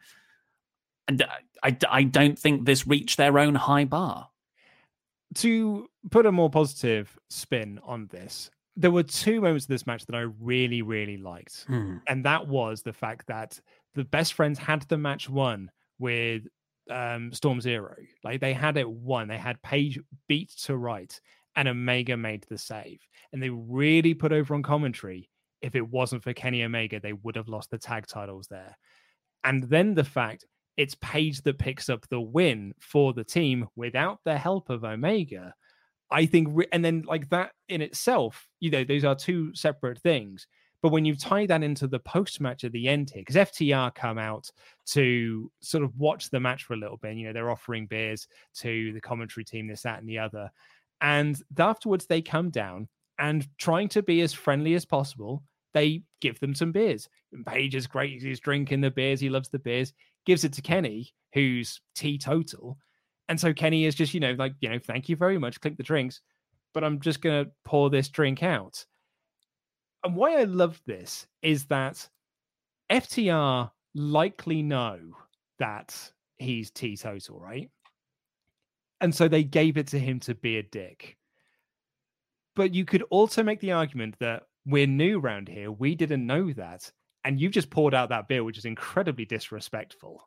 [1.07, 1.21] and
[1.61, 4.29] I, I I don't think this reached their own high bar.
[5.35, 10.05] to put a more positive spin on this, there were two moments of this match
[10.05, 11.65] that I really, really liked.
[11.67, 11.97] Hmm.
[12.07, 13.59] And that was the fact that
[13.93, 15.69] the best friends had the match won
[15.99, 16.43] with
[16.89, 17.95] um, Strong Zero.
[18.23, 19.27] Like they had it won.
[19.27, 21.19] They had Page beat to right,
[21.55, 22.99] and Omega made the save.
[23.31, 25.29] And they really put over on commentary.
[25.61, 28.77] If it wasn't for Kenny Omega, they would have lost the tag titles there.
[29.45, 30.45] And then the fact
[30.75, 35.53] it's Page that picks up the win for the team without the help of Omega.
[36.13, 39.99] I think, re- and then like that in itself, you know, those are two separate
[39.99, 40.47] things.
[40.83, 43.95] But when you tie that into the post match at the end here, because FTR
[43.95, 44.51] come out
[44.87, 48.27] to sort of watch the match for a little bit, you know, they're offering beers
[48.57, 50.51] to the commentary team, this, that, and the other.
[51.01, 55.43] And afterwards, they come down and trying to be as friendly as possible,
[55.73, 57.09] they give them some beers.
[57.31, 58.21] And Page is great.
[58.21, 59.19] He's drinking the beers.
[59.19, 59.93] He loves the beers.
[60.25, 62.77] Gives it to Kenny, who's teetotal.
[63.29, 65.61] And so Kenny is just, you know, like, you know, thank you very much.
[65.61, 66.21] Click the drinks,
[66.73, 68.85] but I'm just going to pour this drink out.
[70.03, 72.07] And why I love this is that
[72.91, 74.99] FTR likely know
[75.59, 77.69] that he's teetotal, right?
[78.99, 81.17] And so they gave it to him to be a dick.
[82.55, 85.71] But you could also make the argument that we're new around here.
[85.71, 86.91] We didn't know that.
[87.25, 90.25] And you've just poured out that beer, which is incredibly disrespectful.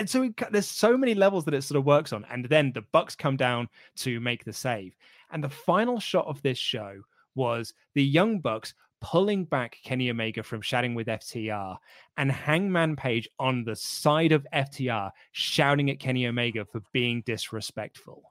[0.00, 2.24] And so ca- there's so many levels that it sort of works on.
[2.30, 4.96] And then the Bucks come down to make the save.
[5.30, 7.02] And the final shot of this show
[7.34, 8.72] was the Young Bucks
[9.02, 11.76] pulling back Kenny Omega from shouting with FTR
[12.16, 18.22] and Hangman Page on the side of FTR shouting at Kenny Omega for being disrespectful.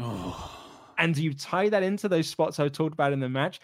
[0.00, 0.50] Oh.
[0.98, 3.60] And you tie that into those spots I talked about in the match.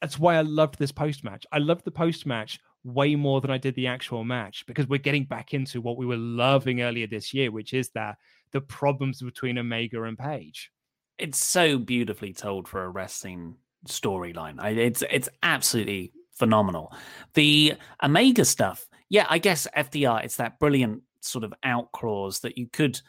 [0.00, 1.44] That's why I loved this post match.
[1.52, 4.98] I loved the post match way more than I did the actual match because we're
[4.98, 8.16] getting back into what we were loving earlier this year, which is that
[8.52, 10.70] the problems between Omega and Page.
[11.18, 13.56] It's so beautifully told for a wrestling
[13.88, 14.62] storyline.
[14.76, 16.92] It's it's absolutely phenomenal.
[17.34, 20.24] The Omega stuff, yeah, I guess FTR.
[20.24, 23.00] It's that brilliant sort of out clause that you could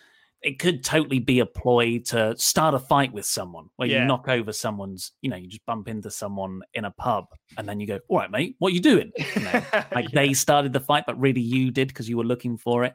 [0.43, 4.01] it could totally be a ploy to start a fight with someone where yeah.
[4.01, 7.25] you knock over someone's, you know, you just bump into someone in a pub
[7.57, 9.11] and then you go, all right, mate, what are you doing?
[9.35, 10.09] You know, like yeah.
[10.13, 12.93] they started the fight, but really you did because you were looking for it.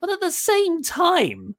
[0.00, 1.56] But at the same time,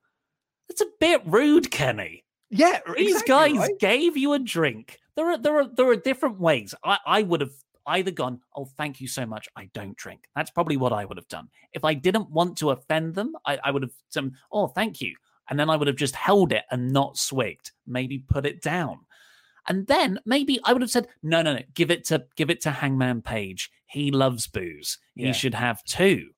[0.69, 2.23] it's a bit rude, Kenny.
[2.49, 3.79] Yeah, these exactly, guys right?
[3.79, 4.99] gave you a drink.
[5.15, 6.73] There are there are there are different ways.
[6.83, 7.51] I, I would have
[7.87, 9.47] either gone, oh, thank you so much.
[9.55, 10.25] I don't drink.
[10.35, 11.47] That's probably what I would have done.
[11.73, 15.15] If I didn't want to offend them, I, I would have done, oh, thank you.
[15.49, 18.99] And then I would have just held it and not swigged, maybe put it down.
[19.69, 22.61] And then maybe I would have said, no, no, no, give it to give it
[22.61, 23.71] to Hangman Page.
[23.85, 24.97] He loves booze.
[25.15, 25.27] Yeah.
[25.27, 26.29] He should have two.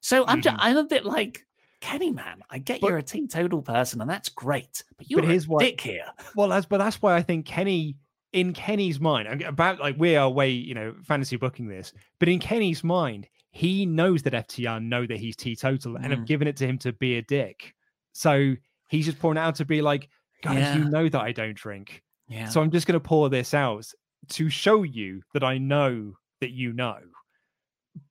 [0.00, 0.56] So I'm just.
[0.56, 0.66] Mm-hmm.
[0.66, 1.44] I'm a bit like,
[1.80, 4.84] Kenny, man, I get But- you're a teetotal person, and that's great.
[4.98, 6.06] But you're But a what- dick here.
[6.36, 7.96] Well, that's but that's why I think Kenny,
[8.34, 12.38] in Kenny's mind, about like we are way, you know, fantasy booking this, but in
[12.40, 16.26] Kenny's mind, he knows that FTR know that he's teetotal and have Mm.
[16.26, 17.72] given it to him to be a dick.
[18.12, 18.54] So
[18.88, 20.08] he's just pouring it out to be like,
[20.42, 22.02] guys, you know that I don't drink.
[22.28, 22.48] Yeah.
[22.48, 23.86] So I'm just going to pour this out
[24.30, 26.98] to show you that I know that you know.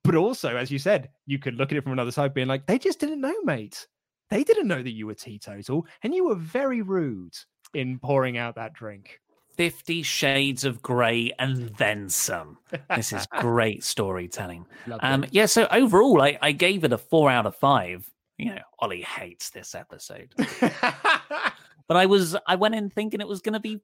[0.02, 2.66] But also, as you said, you could look at it from another side, being like,
[2.66, 3.86] they just didn't know, mate.
[4.30, 7.34] They didn't know that you were teetotal, and you were very rude
[7.74, 9.20] in pouring out that drink.
[9.56, 12.58] Fifty Shades of Grey and then some.
[12.94, 14.66] This is great storytelling.
[15.00, 18.08] Um, yeah, so overall, I, I gave it a four out of five.
[18.36, 23.40] You know, Ollie hates this episode, but I was I went in thinking it was
[23.40, 23.80] going to be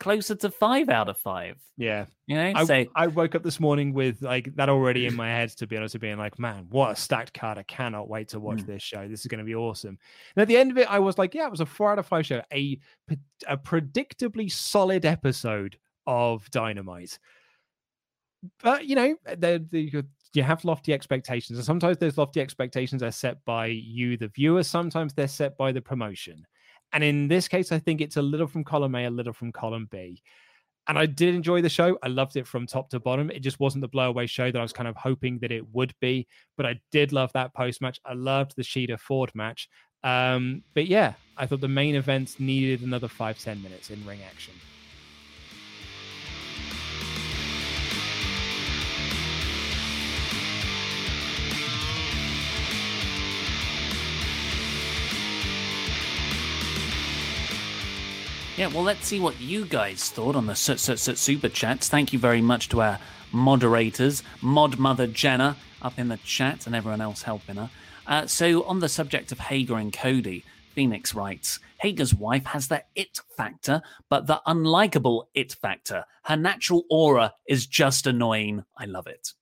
[0.00, 1.56] closer to five out of five.
[1.76, 2.06] Yeah.
[2.26, 5.28] You know, I, so I woke up this morning with like that already in my
[5.28, 7.58] head, to be honest, with being like, man, what a stacked card.
[7.58, 8.66] I cannot wait to watch Mm.
[8.66, 9.08] this show.
[9.08, 9.98] This is going to be awesome.
[10.36, 11.98] And at the end of it, I was like, yeah, it was a four out
[11.98, 12.78] of five show, a,
[13.48, 17.18] a predictably solid episode of Dynamite.
[18.62, 21.58] But, you know, the, the, you have lofty expectations.
[21.58, 24.62] And sometimes those lofty expectations are set by you, the viewer.
[24.62, 26.46] Sometimes they're set by the promotion.
[26.92, 29.52] And in this case, I think it's a little from column A, a little from
[29.52, 30.22] column B.
[30.86, 31.98] And I did enjoy the show.
[32.02, 33.30] I loved it from top to bottom.
[33.30, 35.94] It just wasn't the blowaway show that I was kind of hoping that it would
[36.00, 36.26] be.
[36.56, 38.00] But I did love that post match.
[38.06, 39.68] I loved the Shida Ford match.
[40.02, 44.20] Um, but yeah, I thought the main events needed another five, 10 minutes in ring
[44.26, 44.54] action.
[58.58, 61.88] Yeah, well, let's see what you guys thought on the su- su- su- super chats.
[61.88, 62.98] Thank you very much to our
[63.30, 67.70] moderators, Mod Mother Jenna up in the chat, and everyone else helping her.
[68.08, 70.44] Uh, so, on the subject of Hager and Cody,
[70.74, 76.04] Phoenix writes Hager's wife has the it factor, but the unlikable it factor.
[76.24, 78.64] Her natural aura is just annoying.
[78.76, 79.34] I love it.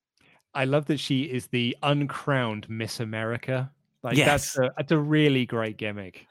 [0.52, 3.70] I love that she is the uncrowned Miss America.
[4.02, 4.26] Like Yes.
[4.26, 6.26] that's a, that's a really great gimmick.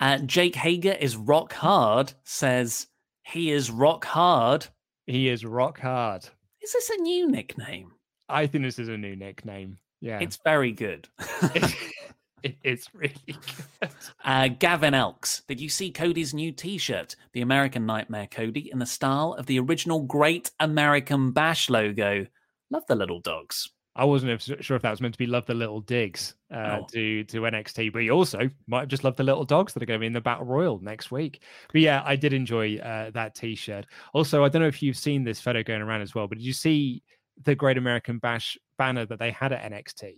[0.00, 2.86] Uh, Jake Hager is rock hard, says
[3.22, 4.66] he is rock hard.
[5.06, 6.28] He is rock hard.
[6.62, 7.92] Is this a new nickname?
[8.28, 9.78] I think this is a new nickname.
[10.00, 11.08] Yeah, It's very good.
[11.42, 11.74] it,
[12.62, 13.90] it's really good.
[14.24, 17.16] Uh, Gavin Elks, did you see Cody's new t shirt?
[17.32, 22.26] The American Nightmare Cody in the style of the original Great American Bash logo.
[22.70, 23.70] Love the little dogs.
[23.98, 26.86] I wasn't sure if that was meant to be love the little digs uh, Oh.
[26.92, 29.86] to to NXT, but you also might have just loved the little dogs that are
[29.86, 31.42] going to be in the Battle Royal next week.
[31.72, 33.86] But yeah, I did enjoy uh, that T-shirt.
[34.14, 36.44] Also, I don't know if you've seen this photo going around as well, but did
[36.46, 37.02] you see
[37.42, 40.14] the Great American Bash banner that they had at NXT?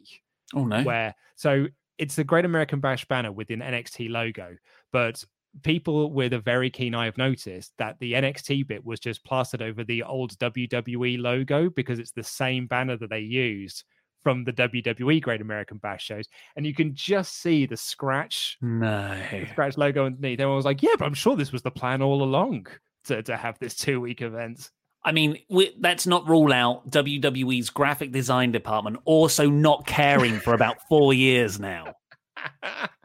[0.54, 0.82] Oh, no.
[0.82, 1.66] Where so
[1.98, 4.56] it's the Great American Bash banner with an NXT logo,
[4.92, 5.24] but
[5.62, 9.62] people with a very keen eye have noticed that the NXT bit was just plastered
[9.62, 13.84] over the old WWE logo because it's the same banner that they used
[14.22, 19.18] from the WWE Great American Bash shows, and you can just see the scratch, No.
[19.30, 20.38] the scratch logo underneath.
[20.38, 22.66] Everyone was like, "Yeah, but I'm sure this was the plan all along
[23.04, 24.70] to to have this two week event."
[25.02, 30.52] I mean, we, let's not rule out WWE's graphic design department also not caring for
[30.52, 31.94] about four years now.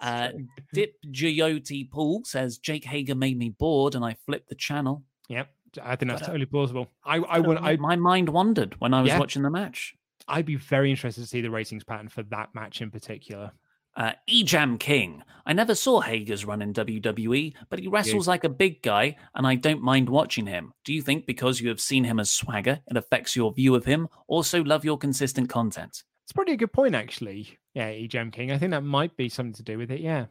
[0.00, 0.28] Uh,
[0.72, 5.02] Dip Giotti Paul says Jake Hager made me bored and I flipped the channel.
[5.28, 5.50] Yep,
[5.82, 6.90] I think that's But, uh, totally plausible.
[7.04, 9.18] I I want I my mind wandered when I was Yeah.
[9.18, 9.94] watching the match.
[10.28, 13.52] I'd be very interested to see the ratings pattern for that match in particular.
[13.96, 15.24] Uh, Ejam King.
[15.44, 19.44] I never saw Hager's run in WWE, but he wrestles like a big guy, and
[19.44, 20.72] I don't mind watching him.
[20.84, 23.86] Do you think because you have seen him as swagger, it affects your view of
[23.86, 24.06] him?
[24.28, 26.04] Also, love your consistent content.
[26.28, 27.56] It's probably a good point, actually.
[27.72, 28.52] Yeah, Ejam King.
[28.52, 30.00] I think that might be something to do with it.
[30.00, 30.26] Yeah.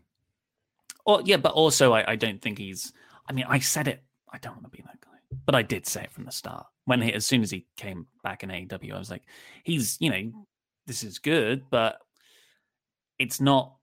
[1.07, 2.93] Or yeah, but also I, I don't think he's.
[3.27, 4.03] I mean, I said it.
[4.31, 5.17] I don't want to be that guy,
[5.47, 6.67] but I did say it from the start.
[6.85, 9.23] When he, as soon as he came back in AEW, I was like,
[9.63, 10.45] he's you know,
[10.85, 11.97] this is good, but
[13.17, 13.73] it's not.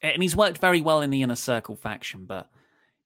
[0.00, 2.48] And he's worked very well in the inner circle faction, but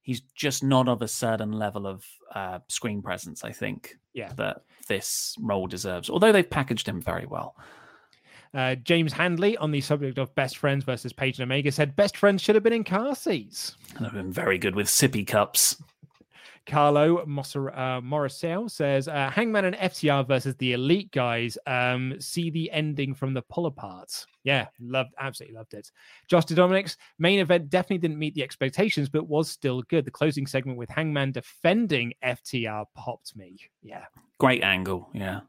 [0.03, 3.45] he's just not of a certain level of uh, screen presence.
[3.45, 3.97] I think.
[4.13, 4.31] Yeah.
[4.37, 7.57] That this role deserves, although they've packaged him very well.
[8.55, 12.17] Uh, James Handley, on the subject of best friends versus Page and Omega, said best
[12.17, 13.77] friends should have been in car seats.
[13.97, 15.83] And I've been very good with sippy cups.
[16.67, 21.59] Carlo Mosser, uh, says uh, Hangman and FTR versus the Elite guys.
[21.67, 24.27] Um, see the ending from the pull apart.
[24.45, 25.91] Yeah, loved, absolutely loved it.
[26.29, 30.05] Josh Dominic's main event definitely didn't meet the expectations, but was still good.
[30.05, 33.59] The closing segment with Hangman defending FTR popped me.
[33.83, 34.05] Yeah,
[34.39, 35.09] great angle.
[35.13, 35.41] Yeah,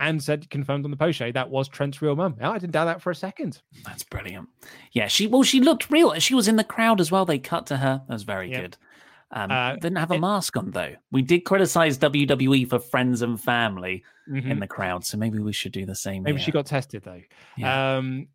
[0.00, 2.34] and said confirmed on the post show that was Trent's real mum.
[2.40, 3.60] I didn't doubt that for a second.
[3.84, 4.48] That's brilliant.
[4.92, 6.14] Yeah, she well, she looked real.
[6.14, 7.24] She was in the crowd as well.
[7.24, 8.02] They cut to her.
[8.08, 8.62] That was very yeah.
[8.62, 8.76] good.
[9.32, 10.94] Um, uh, didn't have a it, mask on though.
[11.12, 14.50] We did criticize WWE for friends and family mm-hmm.
[14.50, 16.24] in the crowd, so maybe we should do the same.
[16.24, 16.46] Maybe here.
[16.46, 17.20] she got tested though.
[17.56, 17.96] Yeah.
[17.96, 18.26] Um,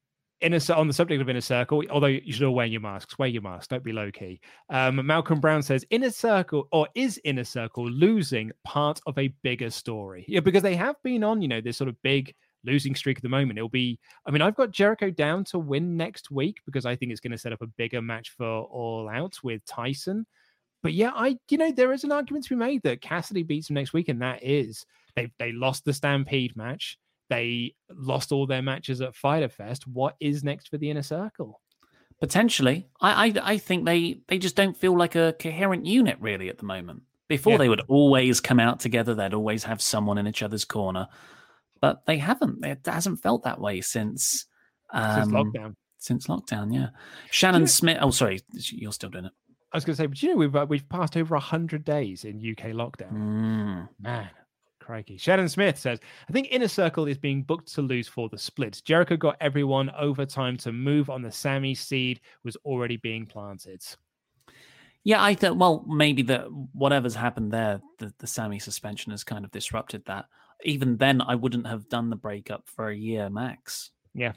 [0.42, 3.18] in a, on the subject of inner circle, although you should all wear your masks,
[3.18, 3.70] wear your mask.
[3.70, 4.40] Don't be low key.
[4.70, 9.70] Um, Malcolm Brown says inner circle or is inner circle losing part of a bigger
[9.70, 10.26] story?
[10.28, 12.34] Yeah, because they have been on, you know, this sort of big
[12.66, 13.58] losing streak at the moment.
[13.58, 17.12] It'll be, I mean, I've got Jericho down to win next week because I think
[17.12, 20.26] it's going to set up a bigger match for All Out with Tyson.
[20.84, 23.70] But yeah, I, you know, there is an argument to be made that Cassidy beats
[23.70, 27.00] him next week, and that is they they lost the Stampede match.
[27.30, 29.88] They lost all their matches at Fyter Fest.
[29.88, 31.62] What is next for the inner circle?
[32.20, 36.50] Potentially, I, I, I think they they just don't feel like a coherent unit really
[36.50, 37.04] at the moment.
[37.28, 37.58] Before yeah.
[37.58, 39.16] they would always come out together.
[39.16, 41.08] They'd always have someone in each other's corner,
[41.82, 42.64] but they haven't.
[42.64, 44.46] It hasn't felt that way since
[44.92, 45.76] um, since lockdown.
[45.98, 46.90] Since lockdown, yeah.
[47.32, 47.98] Shannon Smith.
[48.00, 49.32] Oh, sorry, you're still doing it.
[49.74, 52.24] I was going to say, but you know, we've uh, we've passed over hundred days
[52.24, 53.12] in UK lockdown.
[53.12, 53.90] Mm.
[54.00, 54.30] Man,
[54.86, 55.18] Crikey.
[55.18, 58.82] Shannon Smith says, I think Inner Circle is being booked to lose for the split.
[58.86, 63.84] Jericho got everyone over time to move on the Sammy seed was already being planted.
[65.04, 69.44] Yeah, I thought, well, maybe that whatever's happened there, the, the Sammy suspension has kind
[69.44, 70.26] of disrupted that.
[70.64, 73.92] Even then, I wouldn't have done the breakup for a year max.
[74.14, 74.34] Yeah,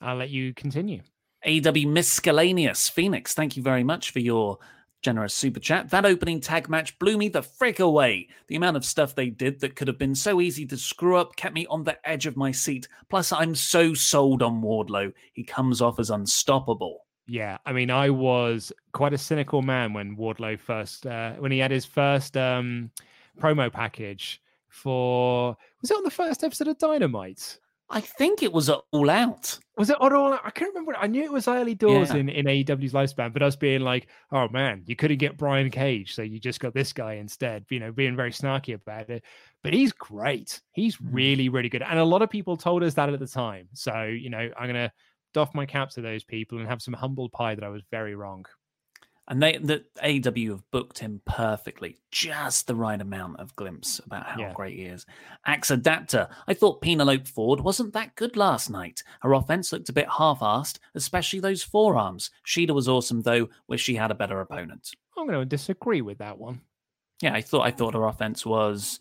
[0.00, 1.02] I'll let you continue.
[1.46, 4.58] AW Miscellaneous Phoenix, thank you very much for your
[5.02, 5.90] generous super chat.
[5.90, 8.28] That opening tag match blew me the frick away.
[8.48, 11.36] The amount of stuff they did that could have been so easy to screw up
[11.36, 12.88] kept me on the edge of my seat.
[13.08, 15.12] Plus, I'm so sold on Wardlow.
[15.32, 17.06] He comes off as unstoppable.
[17.26, 21.58] Yeah, I mean, I was quite a cynical man when Wardlow first, uh, when he
[21.58, 22.90] had his first um,
[23.40, 27.59] promo package for, was it on the first episode of Dynamite?
[27.92, 29.58] I think it was All Out.
[29.76, 30.40] Was it All Out?
[30.44, 30.96] I can't remember.
[30.96, 32.18] I knew it was early doors yeah.
[32.18, 36.14] in, in AEW's lifespan, but us being like, oh man, you couldn't get Brian Cage,
[36.14, 39.24] so you just got this guy instead, you know, being very snarky about it.
[39.64, 40.60] But he's great.
[40.72, 41.08] He's mm.
[41.10, 41.82] really, really good.
[41.82, 43.68] And a lot of people told us that at the time.
[43.74, 44.92] So, you know, I'm going to
[45.34, 48.14] doff my cap to those people and have some humble pie that I was very
[48.14, 48.44] wrong.
[49.28, 54.26] And they the AEW have booked him perfectly, just the right amount of glimpse about
[54.26, 54.52] how yeah.
[54.54, 55.06] great he is.
[55.46, 56.28] Axe Adapter.
[56.48, 59.04] I thought Penelope Ford wasn't that good last night.
[59.20, 62.30] Her offense looked a bit half-assed, especially those forearms.
[62.44, 64.90] Shida was awesome though, wish she had a better opponent.
[65.16, 66.60] I'm going to disagree with that one.
[67.22, 68.98] Yeah, I thought I thought her offense was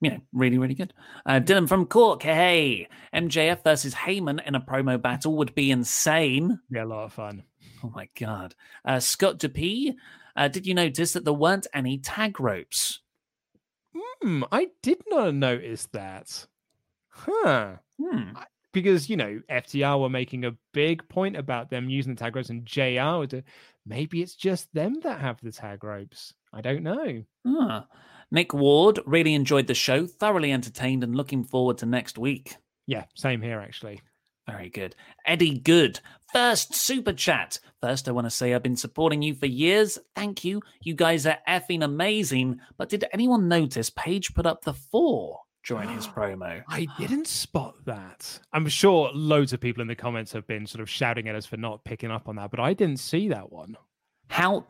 [0.00, 0.94] you know, really, really good.
[1.26, 6.58] Uh, Dylan from Cork, hey, MJF versus Heyman in a promo battle would be insane.
[6.70, 7.42] Yeah, a lot of fun.
[7.82, 8.54] Oh my god.
[8.84, 9.94] Uh, Scott DeP,
[10.36, 13.00] uh, did you notice that there weren't any tag ropes?
[13.96, 16.46] Hmm, I did not notice that.
[17.08, 17.76] Huh.
[18.00, 18.32] Hmm.
[18.72, 22.50] Because, you know, FTR were making a big point about them using the tag ropes
[22.50, 23.42] and JR to,
[23.84, 26.34] maybe it's just them that have the tag ropes.
[26.52, 27.24] I don't know.
[27.46, 27.86] Ah.
[28.30, 32.56] Nick Ward really enjoyed the show, thoroughly entertained and looking forward to next week.
[32.86, 34.00] Yeah, same here actually.
[34.50, 34.94] Very good.
[35.26, 36.00] Eddie Good,
[36.32, 37.58] first super chat.
[37.80, 39.98] First, I want to say I've been supporting you for years.
[40.14, 40.60] Thank you.
[40.82, 42.60] You guys are effing amazing.
[42.76, 46.62] But did anyone notice Page put up the four during his promo?
[46.68, 48.38] I didn't spot that.
[48.52, 51.46] I'm sure loads of people in the comments have been sort of shouting at us
[51.46, 53.76] for not picking up on that, but I didn't see that one.
[54.28, 54.66] How?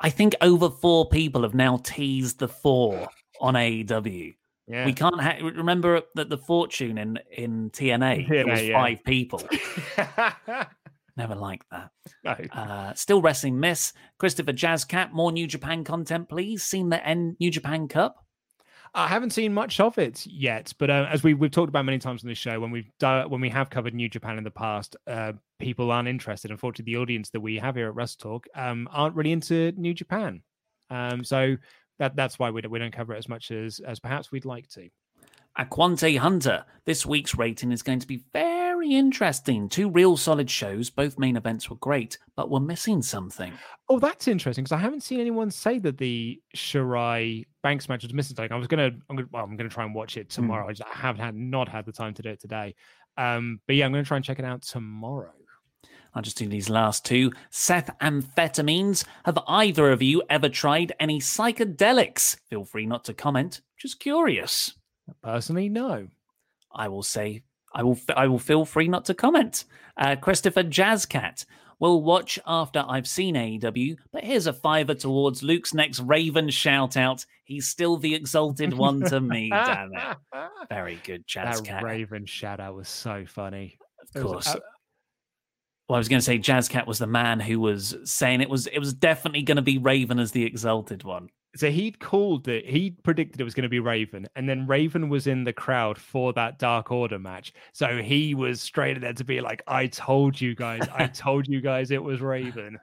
[0.00, 3.08] I think over four people have now teased the four
[3.40, 4.34] on AEW.
[4.70, 4.86] Yeah.
[4.86, 8.80] We can't ha- remember that the fortune in in TNA, TNA was yeah.
[8.80, 9.42] five people.
[11.16, 11.90] Never liked that.
[12.24, 12.36] No.
[12.52, 13.92] Uh, still wrestling miss.
[14.18, 16.62] Christopher Jazzcat, more New Japan content, please.
[16.62, 18.24] Seen the N New Japan Cup?
[18.94, 21.98] I haven't seen much of it yet, but uh, as we, we've talked about many
[21.98, 24.50] times on this show, when we've done, when we have covered New Japan in the
[24.50, 26.50] past, uh, people aren't interested.
[26.50, 29.94] Unfortunately, the audience that we have here at Wrestle Talk um, aren't really into New
[29.94, 30.42] Japan,
[30.90, 31.56] um, so
[32.00, 34.44] that that's why we don't, we don't cover it as much as as perhaps we'd
[34.44, 34.88] like to.
[35.58, 36.64] Aquante Hunter.
[36.84, 39.68] This week's rating is going to be very interesting.
[39.68, 40.90] Two real solid shows.
[40.90, 43.52] Both main events were great, but we're missing something.
[43.88, 48.14] Oh, that's interesting because I haven't seen anyone say that the Shirai Banks match was
[48.14, 48.52] missing something.
[48.52, 50.66] I was gonna, I'm gonna, well, I'm gonna try and watch it tomorrow.
[50.66, 50.70] Mm.
[50.70, 52.74] I, just, I haven't had not had the time to do it today.
[53.18, 55.32] Um, but yeah, I'm gonna try and check it out tomorrow.
[56.14, 57.32] I'll just do these last two.
[57.50, 59.04] Seth amphetamines.
[59.24, 62.36] Have either of you ever tried any psychedelics?
[62.48, 63.60] Feel free not to comment.
[63.78, 64.74] Just curious.
[65.22, 66.08] Personally, no.
[66.72, 67.42] I will say
[67.72, 67.98] I will.
[68.16, 69.64] I will feel free not to comment.
[69.96, 71.44] Uh, Christopher Jazzcat
[71.78, 76.96] will watch after I've seen AEW, but here's a fiver towards Luke's next Raven shout
[76.96, 77.24] out.
[77.44, 79.50] He's still the exalted one to me.
[79.52, 80.16] damn it!
[80.68, 81.66] Very good, Jazzcat.
[81.66, 83.78] That Raven shout out was so funny.
[84.14, 84.46] Of course.
[84.46, 84.60] Was, uh,
[85.90, 88.68] well, I was going to say Jazzcat was the man who was saying it was
[88.68, 92.64] it was definitely going to be Raven as the exalted one so he'd called it
[92.64, 95.98] he predicted it was going to be raven and then raven was in the crowd
[95.98, 100.40] for that dark order match so he was straight there to be like i told
[100.40, 102.78] you guys i told you guys it was raven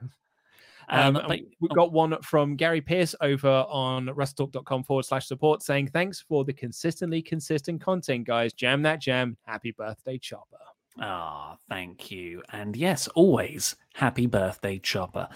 [0.90, 5.62] um, um but, we got one from Gary Pierce over on wrestletalk.com forward slash support
[5.62, 8.54] saying, Thanks for the consistently consistent content, guys.
[8.54, 9.36] Jam that jam.
[9.44, 10.56] Happy birthday, Chopper.
[11.00, 12.42] Ah, oh, thank you.
[12.52, 15.28] And yes, always happy birthday, Chopper.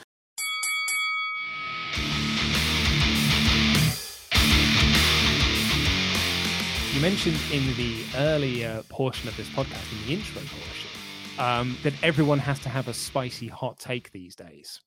[6.93, 10.90] You mentioned in the earlier portion of this podcast, in the intro portion,
[11.39, 14.80] um, that everyone has to have a spicy hot take these days.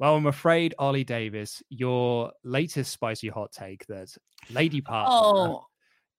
[0.00, 4.08] Well, I'm afraid, Ollie Davis, your latest spicy hot take that
[4.50, 5.14] Lady Partner.
[5.14, 5.66] Oh, oh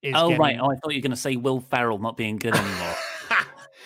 [0.02, 0.38] getting...
[0.40, 0.58] right.
[0.60, 2.96] Oh, I thought you were going to say Will Ferrell not being good anymore.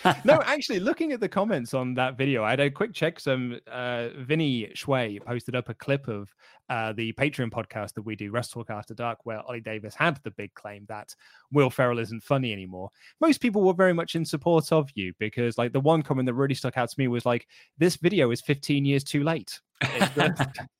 [0.24, 3.18] no, actually, looking at the comments on that video, I had a quick check.
[3.20, 6.34] Some uh, Vinny Shui posted up a clip of
[6.68, 10.18] uh, the Patreon podcast that we do, Wrestle Talk After Dark, where Ollie Davis had
[10.22, 11.14] the big claim that
[11.52, 12.90] Will Ferrell isn't funny anymore.
[13.20, 16.34] Most people were very much in support of you because, like, the one comment that
[16.34, 17.46] really stuck out to me was like,
[17.78, 19.60] "This video is 15 years too late."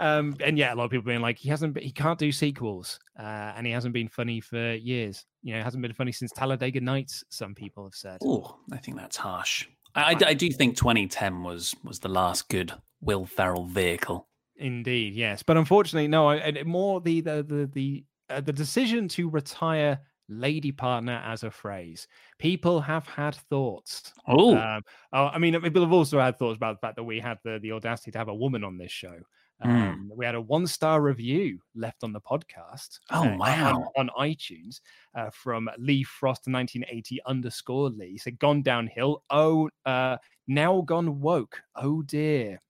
[0.00, 2.98] Um, and yeah, a lot of people being like, he hasn't, he can't do sequels,
[3.18, 5.26] uh, and he hasn't been funny for years.
[5.42, 7.22] You know, hasn't been funny since Talladega Nights.
[7.28, 8.18] Some people have said.
[8.24, 9.68] Oh, I think that's harsh.
[9.94, 12.72] I, I, I, do think 2010 was was the last good
[13.02, 14.26] Will Ferrell vehicle.
[14.56, 16.30] Indeed, yes, but unfortunately, no.
[16.30, 20.00] I, more the the the the, uh, the decision to retire
[20.30, 22.06] lady partner as a phrase.
[22.38, 24.12] People have had thoughts.
[24.26, 24.82] Oh, um,
[25.12, 27.58] oh I mean, people have also had thoughts about the fact that we had the,
[27.60, 29.16] the audacity to have a woman on this show.
[29.62, 29.70] Hmm.
[29.70, 30.16] Um, mm.
[30.16, 33.00] We had a one star review left on the podcast.
[33.10, 33.90] Oh, uh, wow.
[33.96, 34.80] On, on iTunes
[35.14, 38.18] uh, from Lee Frost 1980 underscore Lee.
[38.18, 39.22] said, Gone downhill.
[39.30, 40.16] Oh, uh,
[40.46, 41.60] now gone woke.
[41.76, 42.60] Oh, dear.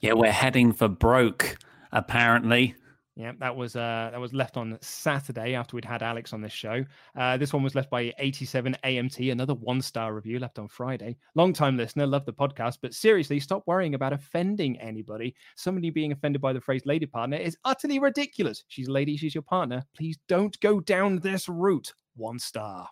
[0.00, 1.58] Yeah, we're heading for broke,
[1.92, 2.74] apparently.
[3.18, 6.52] Yeah, that was uh, that was left on Saturday after we'd had Alex on this
[6.52, 6.84] show.
[7.16, 11.16] Uh, this one was left by 87 AMT, another one star review left on Friday.
[11.34, 15.34] Long time listener, love the podcast, but seriously, stop worrying about offending anybody.
[15.56, 18.62] Somebody being offended by the phrase lady partner is utterly ridiculous.
[18.68, 19.82] She's a lady, she's your partner.
[19.96, 21.92] Please don't go down this route.
[22.14, 22.88] One star.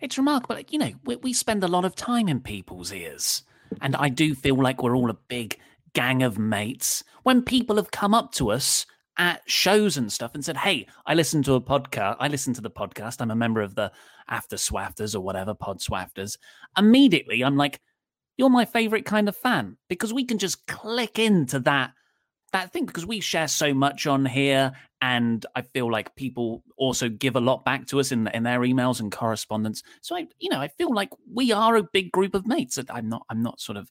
[0.00, 0.60] It's remarkable.
[0.70, 3.44] You know, we, we spend a lot of time in people's ears.
[3.80, 5.56] And I do feel like we're all a big
[5.92, 7.04] gang of mates.
[7.22, 8.86] When people have come up to us
[9.20, 12.16] at shows and stuff and said, Hey, I listened to a podcast.
[12.18, 13.20] I listened to the podcast.
[13.20, 13.92] I'm a member of the
[14.28, 16.38] After Swafters or whatever, Pod Swafters.
[16.76, 17.80] Immediately, I'm like,
[18.38, 21.92] You're my favorite kind of fan because we can just click into that
[22.52, 27.08] that thing because we share so much on here and i feel like people also
[27.08, 30.50] give a lot back to us in, in their emails and correspondence so i you
[30.50, 33.60] know i feel like we are a big group of mates i'm not i'm not
[33.60, 33.88] sort of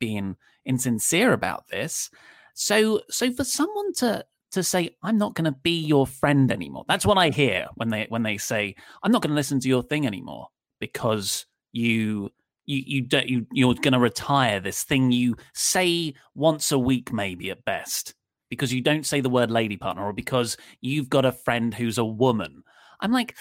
[0.00, 0.34] being
[0.64, 2.10] insincere about this
[2.52, 4.24] so so for someone to
[4.54, 6.84] to say i'm not going to be your friend anymore.
[6.88, 9.68] That's what i hear when they when they say i'm not going to listen to
[9.68, 10.48] your thing anymore
[10.80, 12.30] because you
[12.66, 17.12] you you don't you you're going to retire this thing you say once a week
[17.12, 18.14] maybe at best
[18.48, 21.98] because you don't say the word lady partner or because you've got a friend who's
[21.98, 22.62] a woman.
[23.00, 23.34] I'm like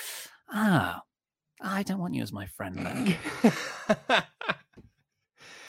[0.54, 1.02] ah
[1.62, 2.78] i don't want you as my friend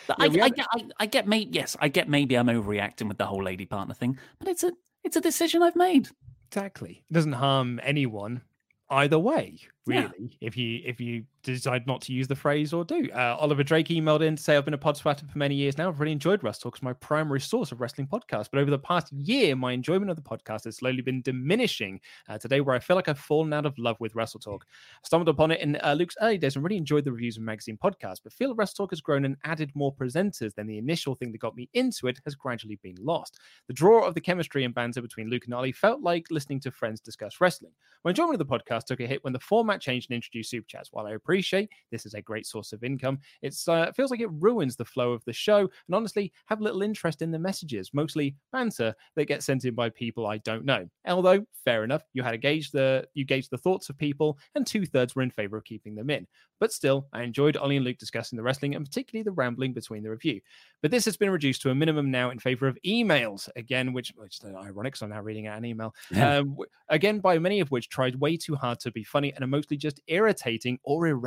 [0.06, 3.26] I, I, get, I, I get maybe yes i get maybe i'm overreacting with the
[3.26, 4.72] whole lady partner thing but it's a
[5.04, 6.08] it's a decision I've made.
[6.50, 7.02] Exactly.
[7.10, 8.42] It doesn't harm anyone
[8.90, 9.58] either way.
[9.86, 10.26] really Yeah.
[10.40, 13.08] if you if you decide not to use the phrase or do.
[13.14, 15.78] Uh, oliver drake emailed in to say i've been a pod sweater for many years
[15.78, 15.88] now.
[15.88, 18.48] I've really enjoyed wrestle talk as my primary source of wrestling podcasts.
[18.50, 22.00] But over the past year my enjoyment of the podcast has slowly been diminishing.
[22.28, 24.64] Uh, today where i feel like i've fallen out of love with wrestle talk.
[24.70, 27.42] I stumbled upon it in uh, luke's early days and really enjoyed the reviews of
[27.42, 31.14] magazine podcasts but feel wrestle talk has grown and added more presenters than the initial
[31.14, 33.38] thing that got me into it has gradually been lost.
[33.68, 36.70] The draw of the chemistry and banter between luke and ollie felt like listening to
[36.70, 37.72] friends discuss wrestling.
[38.04, 40.66] My enjoyment of the podcast took a hit when the format changed and introduced super
[40.66, 40.90] chats.
[40.92, 41.33] While I appreciate
[41.90, 44.84] this is a great source of income, it's, uh, it feels like it ruins the
[44.84, 49.26] flow of the show and honestly have little interest in the messages, mostly banter that
[49.26, 50.88] gets sent in by people I don't know.
[51.06, 54.66] Although, fair enough, you had to gauge the you gauge the thoughts of people, and
[54.66, 56.26] two thirds were in favor of keeping them in.
[56.60, 60.02] But still, I enjoyed Ollie and Luke discussing the wrestling and particularly the rambling between
[60.02, 60.40] the review.
[60.82, 64.12] But this has been reduced to a minimum now in favor of emails again, which,
[64.16, 65.94] which is ironic because I'm now reading out an email.
[66.38, 66.56] Um,
[66.88, 69.76] again, by many of which tried way too hard to be funny and are mostly
[69.76, 71.23] just irritating or irrelevant.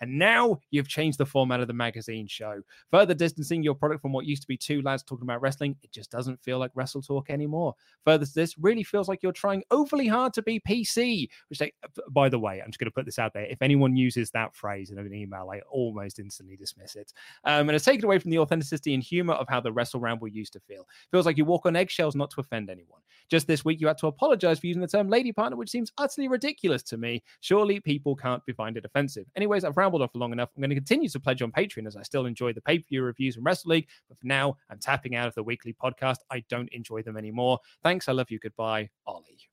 [0.00, 2.60] And now you've changed the format of the magazine show,
[2.90, 5.76] further distancing your product from what used to be two lads talking about wrestling.
[5.82, 7.74] It just doesn't feel like Wrestle Talk anymore.
[8.04, 11.28] Further to this, really feels like you're trying overly hard to be PC.
[11.48, 11.72] Which, they,
[12.10, 13.44] by the way, I'm just going to put this out there.
[13.44, 17.12] If anyone uses that phrase in an email, I almost instantly dismiss it.
[17.44, 20.28] Um, and it's taken away from the authenticity and humor of how the Wrestle Ramble
[20.28, 20.86] used to feel.
[21.10, 23.00] Feels like you walk on eggshells not to offend anyone.
[23.28, 25.92] Just this week, you had to apologize for using the term lady partner, which seems
[25.98, 27.22] utterly ridiculous to me.
[27.40, 29.17] Surely people can't be find it offensive.
[29.36, 30.50] Anyways, I've rambled for long enough.
[30.56, 32.86] I'm going to continue to pledge on Patreon as I still enjoy the pay per
[32.88, 33.88] view reviews and Wrestle League.
[34.08, 36.18] But for now, I'm tapping out of the weekly podcast.
[36.30, 37.58] I don't enjoy them anymore.
[37.82, 38.08] Thanks.
[38.08, 38.38] I love you.
[38.38, 39.47] Goodbye, Ollie.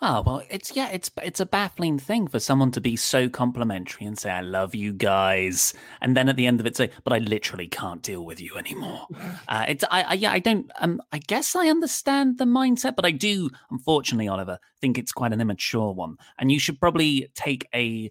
[0.00, 4.06] Oh well, it's yeah, it's it's a baffling thing for someone to be so complimentary
[4.06, 7.12] and say I love you guys, and then at the end of it say, but
[7.12, 9.06] I literally can't deal with you anymore.
[9.48, 10.70] Uh, it's I, I yeah, I don't.
[10.78, 15.32] Um, I guess I understand the mindset, but I do, unfortunately, Oliver, think it's quite
[15.32, 18.10] an immature one, and you should probably take a.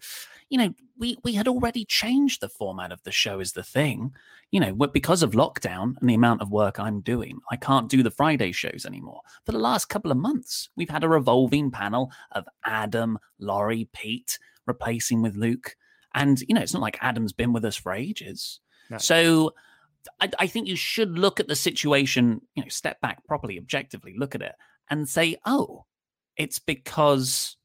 [0.49, 3.39] You know, we we had already changed the format of the show.
[3.39, 4.13] Is the thing,
[4.51, 8.01] you know, because of lockdown and the amount of work I'm doing, I can't do
[8.01, 9.21] the Friday shows anymore.
[9.45, 14.39] For the last couple of months, we've had a revolving panel of Adam, Laurie, Pete
[14.65, 15.75] replacing with Luke.
[16.13, 18.59] And, you know, it's not like Adam's been with us for ages.
[18.89, 18.97] No.
[18.97, 19.53] So
[20.21, 24.15] I, I think you should look at the situation, you know, step back properly, objectively,
[24.17, 24.55] look at it
[24.89, 25.85] and say, oh,
[26.37, 27.57] it's because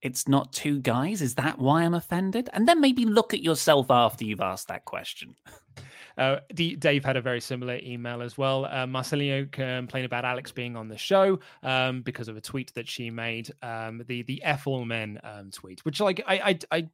[0.00, 1.22] it's not two guys.
[1.22, 2.50] Is that why I'm offended?
[2.52, 5.36] And then maybe look at yourself after you've asked that question.
[6.18, 8.64] Uh, D- Dave had a very similar email as well.
[8.66, 12.88] Uh, Marcelino complained about Alex being on the show um, because of a tweet that
[12.88, 16.88] she made, um, the the F all men um, tweet, which like I, I I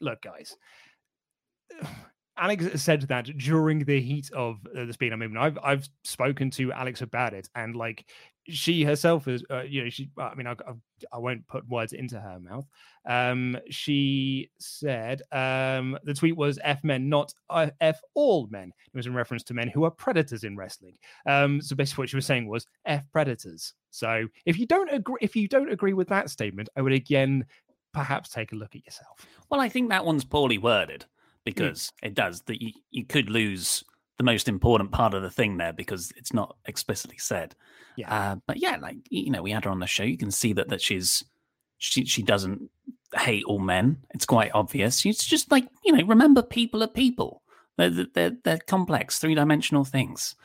[0.00, 0.56] look guys.
[2.38, 5.36] Alex said that during the heat of uh, the speed movement.
[5.36, 8.06] I've I've spoken to Alex about it, and like
[8.48, 10.10] she herself is, uh, you know, she.
[10.18, 10.72] I mean, I, I,
[11.12, 12.66] I won't put words into her mouth.
[13.08, 18.96] Um, she said um, the tweet was "F men, not uh, F all men." It
[18.96, 20.96] was in reference to men who are predators in wrestling.
[21.26, 25.18] Um, so basically, what she was saying was "F predators." So if you don't agree,
[25.20, 27.46] if you don't agree with that statement, I would again
[27.92, 29.26] perhaps take a look at yourself.
[29.50, 31.04] Well, I think that one's poorly worded
[31.44, 33.84] because it does that you, you could lose
[34.22, 37.54] the most important part of the thing there because it's not explicitly said.
[37.96, 38.14] Yeah.
[38.14, 40.04] Uh, but yeah, like you know, we had her on the show.
[40.04, 41.24] You can see that that she's
[41.78, 42.70] she she doesn't
[43.18, 43.98] hate all men.
[44.14, 45.04] It's quite obvious.
[45.04, 47.42] It's just like you know, remember people are people.
[47.76, 50.36] They're they're, they're complex, three dimensional things.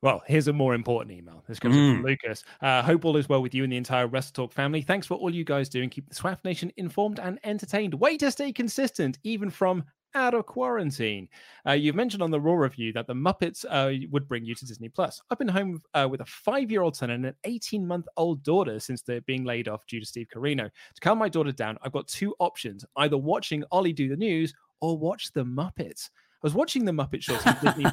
[0.00, 1.44] Well, here's a more important email.
[1.48, 1.94] This comes Mm.
[1.96, 2.44] from Lucas.
[2.60, 4.82] Uh, hope all is well with you and the entire Wrestle Talk family.
[4.82, 7.94] Thanks for all you guys do and keep the Swaff Nation informed and entertained.
[7.94, 9.84] Way to stay consistent, even from
[10.14, 11.28] out of quarantine.
[11.66, 14.66] Uh, you've mentioned on the Raw review that the Muppets uh, would bring you to
[14.66, 15.20] Disney Plus.
[15.30, 19.44] I've been home uh, with a five-year-old son and an 18-month-old daughter since they're being
[19.44, 20.64] laid off due to Steve Carino.
[20.64, 24.54] To calm my daughter down, I've got two options: either watching Ollie do the news
[24.80, 26.10] or watch the Muppets.
[26.42, 27.38] I was watching the Muppet Show.
[27.62, 27.86] Disney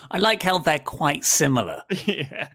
[0.12, 1.82] I like how they're quite similar.
[2.06, 2.48] yeah.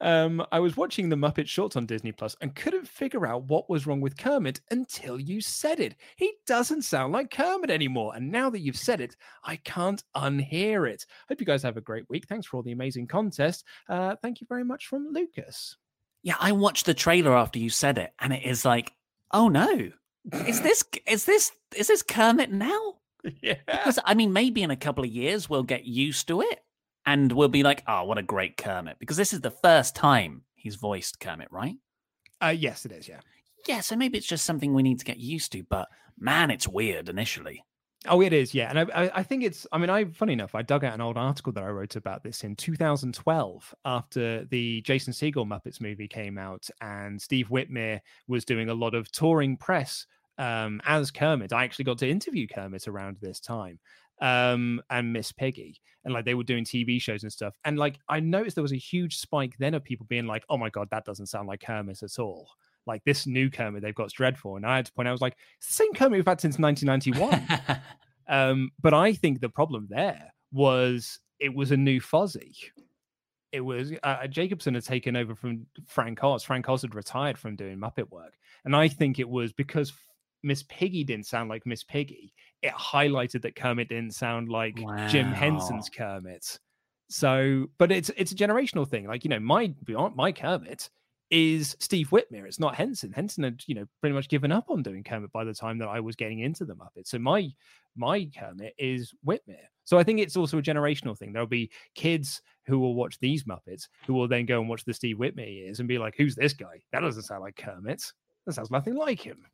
[0.00, 3.70] Um, I was watching the Muppet Shorts on Disney Plus and couldn't figure out what
[3.70, 5.94] was wrong with Kermit until you said it.
[6.16, 8.14] He doesn't sound like Kermit anymore.
[8.14, 11.06] And now that you've said it, I can't unhear it.
[11.28, 12.26] Hope you guys have a great week.
[12.26, 13.64] Thanks for all the amazing contest.
[13.88, 15.76] Uh, thank you very much from Lucas.
[16.22, 18.92] Yeah, I watched the trailer after you said it, and it is like,
[19.32, 19.90] oh no,
[20.32, 22.94] is this is this is this Kermit now?
[23.40, 23.54] Yeah.
[23.66, 26.60] Because I mean, maybe in a couple of years we'll get used to it,
[27.06, 30.42] and we'll be like, oh, what a great Kermit, because this is the first time
[30.54, 31.76] he's voiced Kermit, right?
[32.42, 33.08] Uh, yes, it is.
[33.08, 33.20] Yeah.
[33.66, 35.62] Yeah, so maybe it's just something we need to get used to.
[35.62, 37.64] But man, it's weird initially.
[38.06, 39.66] Oh, it is, yeah, and I, I, think it's.
[39.72, 42.22] I mean, I funny enough, I dug out an old article that I wrote about
[42.22, 48.44] this in 2012 after the Jason Segel Muppets movie came out, and Steve Whitmire was
[48.44, 50.06] doing a lot of touring press
[50.36, 51.54] um, as Kermit.
[51.54, 53.78] I actually got to interview Kermit around this time
[54.20, 55.80] um, and Miss Piggy.
[56.04, 57.56] And like they were doing TV shows and stuff.
[57.64, 60.58] And like I noticed there was a huge spike then of people being like, oh
[60.58, 62.48] my God, that doesn't sound like Kermit at all.
[62.86, 64.56] Like this new Kermit they've got is dreadful.
[64.56, 66.40] And I had to point out, I was like, it's the same Kermit we've had
[66.40, 67.80] since 1991.
[68.28, 72.56] um, but I think the problem there was it was a new Fozzie.
[73.52, 76.42] It was uh, Jacobson had taken over from Frank Oz.
[76.42, 78.34] Frank Oz had retired from doing Muppet work.
[78.64, 79.92] And I think it was because
[80.42, 82.34] Miss Piggy didn't sound like Miss Piggy,
[82.64, 85.06] it highlighted that Kermit didn't sound like wow.
[85.06, 86.58] Jim Henson's Kermit.
[87.10, 89.06] So, but it's it's a generational thing.
[89.06, 89.72] Like you know, my
[90.14, 90.88] my Kermit
[91.30, 92.46] is Steve Whitmire.
[92.46, 93.12] It's not Henson.
[93.12, 95.88] Henson had you know pretty much given up on doing Kermit by the time that
[95.88, 97.08] I was getting into the Muppets.
[97.08, 97.50] So my
[97.94, 99.68] my Kermit is Whitmire.
[99.84, 101.32] So I think it's also a generational thing.
[101.32, 104.94] There'll be kids who will watch these Muppets who will then go and watch the
[104.94, 106.82] Steve Whitmire years and be like, "Who's this guy?
[106.92, 108.02] That doesn't sound like Kermit."
[108.46, 109.44] That sounds nothing like him.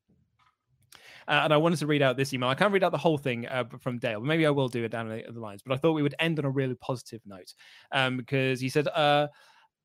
[1.28, 2.48] Uh, and I wanted to read out this email.
[2.48, 4.84] I can't read out the whole thing uh, from Dale, but maybe I will do
[4.84, 5.62] it down the, the lines.
[5.64, 7.54] But I thought we would end on a really positive note
[7.92, 9.28] um, because he said, uh,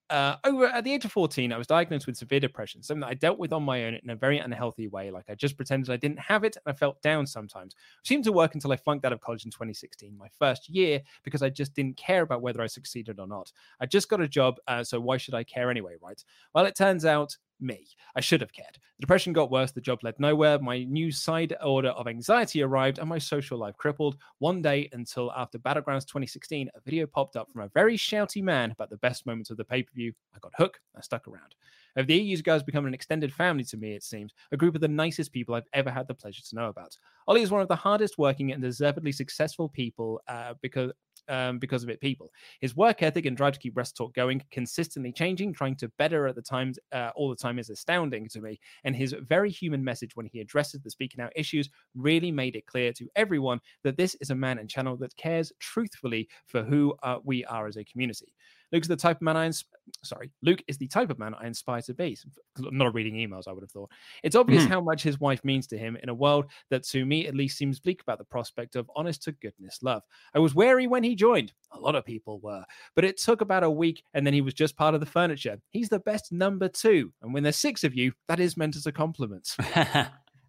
[0.09, 3.09] uh, over at the age of 14, I was diagnosed with severe depression, something that
[3.09, 5.09] I dealt with on my own in a very unhealthy way.
[5.09, 7.73] Like I just pretended I didn't have it and I felt down sometimes.
[7.73, 11.01] It seemed to work until I flunked out of college in 2016, my first year,
[11.23, 13.51] because I just didn't care about whether I succeeded or not.
[13.79, 16.23] I just got a job, uh, so why should I care anyway, right?
[16.53, 17.87] Well, it turns out me.
[18.15, 18.75] I should have cared.
[18.97, 22.99] The depression got worse, the job led nowhere, my new side order of anxiety arrived,
[22.99, 24.17] and my social life crippled.
[24.39, 28.71] One day until after Battlegrounds 2016, a video popped up from a very shouty man
[28.71, 30.13] about the best moments of the pay per view.
[30.35, 31.55] I got hooked, I stuck around.
[31.97, 34.75] Over the years, you guys become an extended family to me, it seems, a group
[34.75, 36.97] of the nicest people I've ever had the pleasure to know about.
[37.27, 40.91] Ollie is one of the hardest working and deservedly successful people uh, because
[41.27, 42.31] um, because of it people.
[42.61, 46.27] His work ethic and drive to keep Wrestle Talk going, consistently changing, trying to better
[46.27, 48.59] at the times uh, all the time is astounding to me.
[48.83, 52.65] And his very human message when he addresses the speaking out issues really made it
[52.67, 56.93] clear to everyone that this is a man and channel that cares truthfully for who
[57.03, 58.33] uh, we are as a community.
[58.75, 59.63] Luke's the type of man I ins-
[60.03, 62.17] sorry, Luke is the type of man I inspire to be.
[62.57, 63.89] I'm not reading emails, I would have thought.
[64.21, 64.67] It's obvious mm.
[64.67, 67.57] how much his wife means to him in a world that to me at least
[67.57, 70.03] seems bleak about the prospect of honest to goodness love.
[70.33, 71.53] I was wary when he joined.
[71.71, 72.65] A lot of people were,
[72.95, 75.57] but it took about a week and then he was just part of the furniture.
[75.69, 77.13] He's the best number two.
[77.21, 79.55] And when there's six of you, that is meant as a compliment.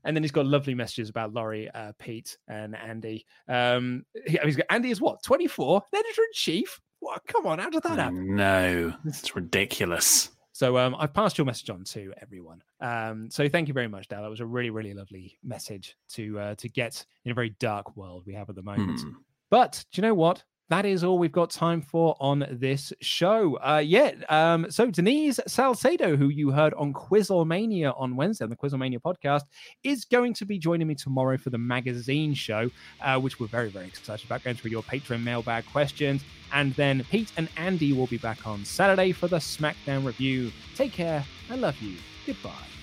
[0.07, 3.27] And then he's got lovely messages about Laurie, uh, Pete, and Andy.
[3.49, 5.83] Um, he, he's got Andy is what, 24?
[5.93, 6.81] Editor in chief?
[7.07, 7.25] What?
[7.29, 8.35] Come on, how did that happen?
[8.35, 10.31] No, it's ridiculous.
[10.51, 12.63] So um, I've passed your message on to everyone.
[12.81, 14.23] Um, so thank you very much, Dale.
[14.23, 17.97] That was a really, really lovely message to uh, to get in a very dark
[17.97, 19.03] world we have at the moment.
[19.03, 19.11] Hmm.
[19.51, 20.43] But do you know what?
[20.69, 23.57] That is all we've got time for on this show.
[23.59, 24.13] Uh, yeah.
[24.29, 29.43] Um, so Denise Salcedo, who you heard on Quizzlemania on Wednesday on the Quizzlemania podcast,
[29.85, 32.69] is going to be joining me tomorrow for the magazine show,
[33.01, 36.25] uh, which we're very, very excited about going through your Patreon mailbag questions.
[36.53, 40.51] And then Pete and Andy will be back on Saturday for the SmackDown review.
[40.75, 41.25] Take care.
[41.49, 41.97] I love you.
[42.27, 42.76] Goodbye.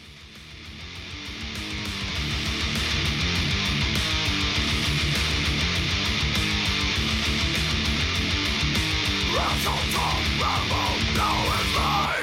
[9.36, 12.23] Russell Tom Rumble, now is mine.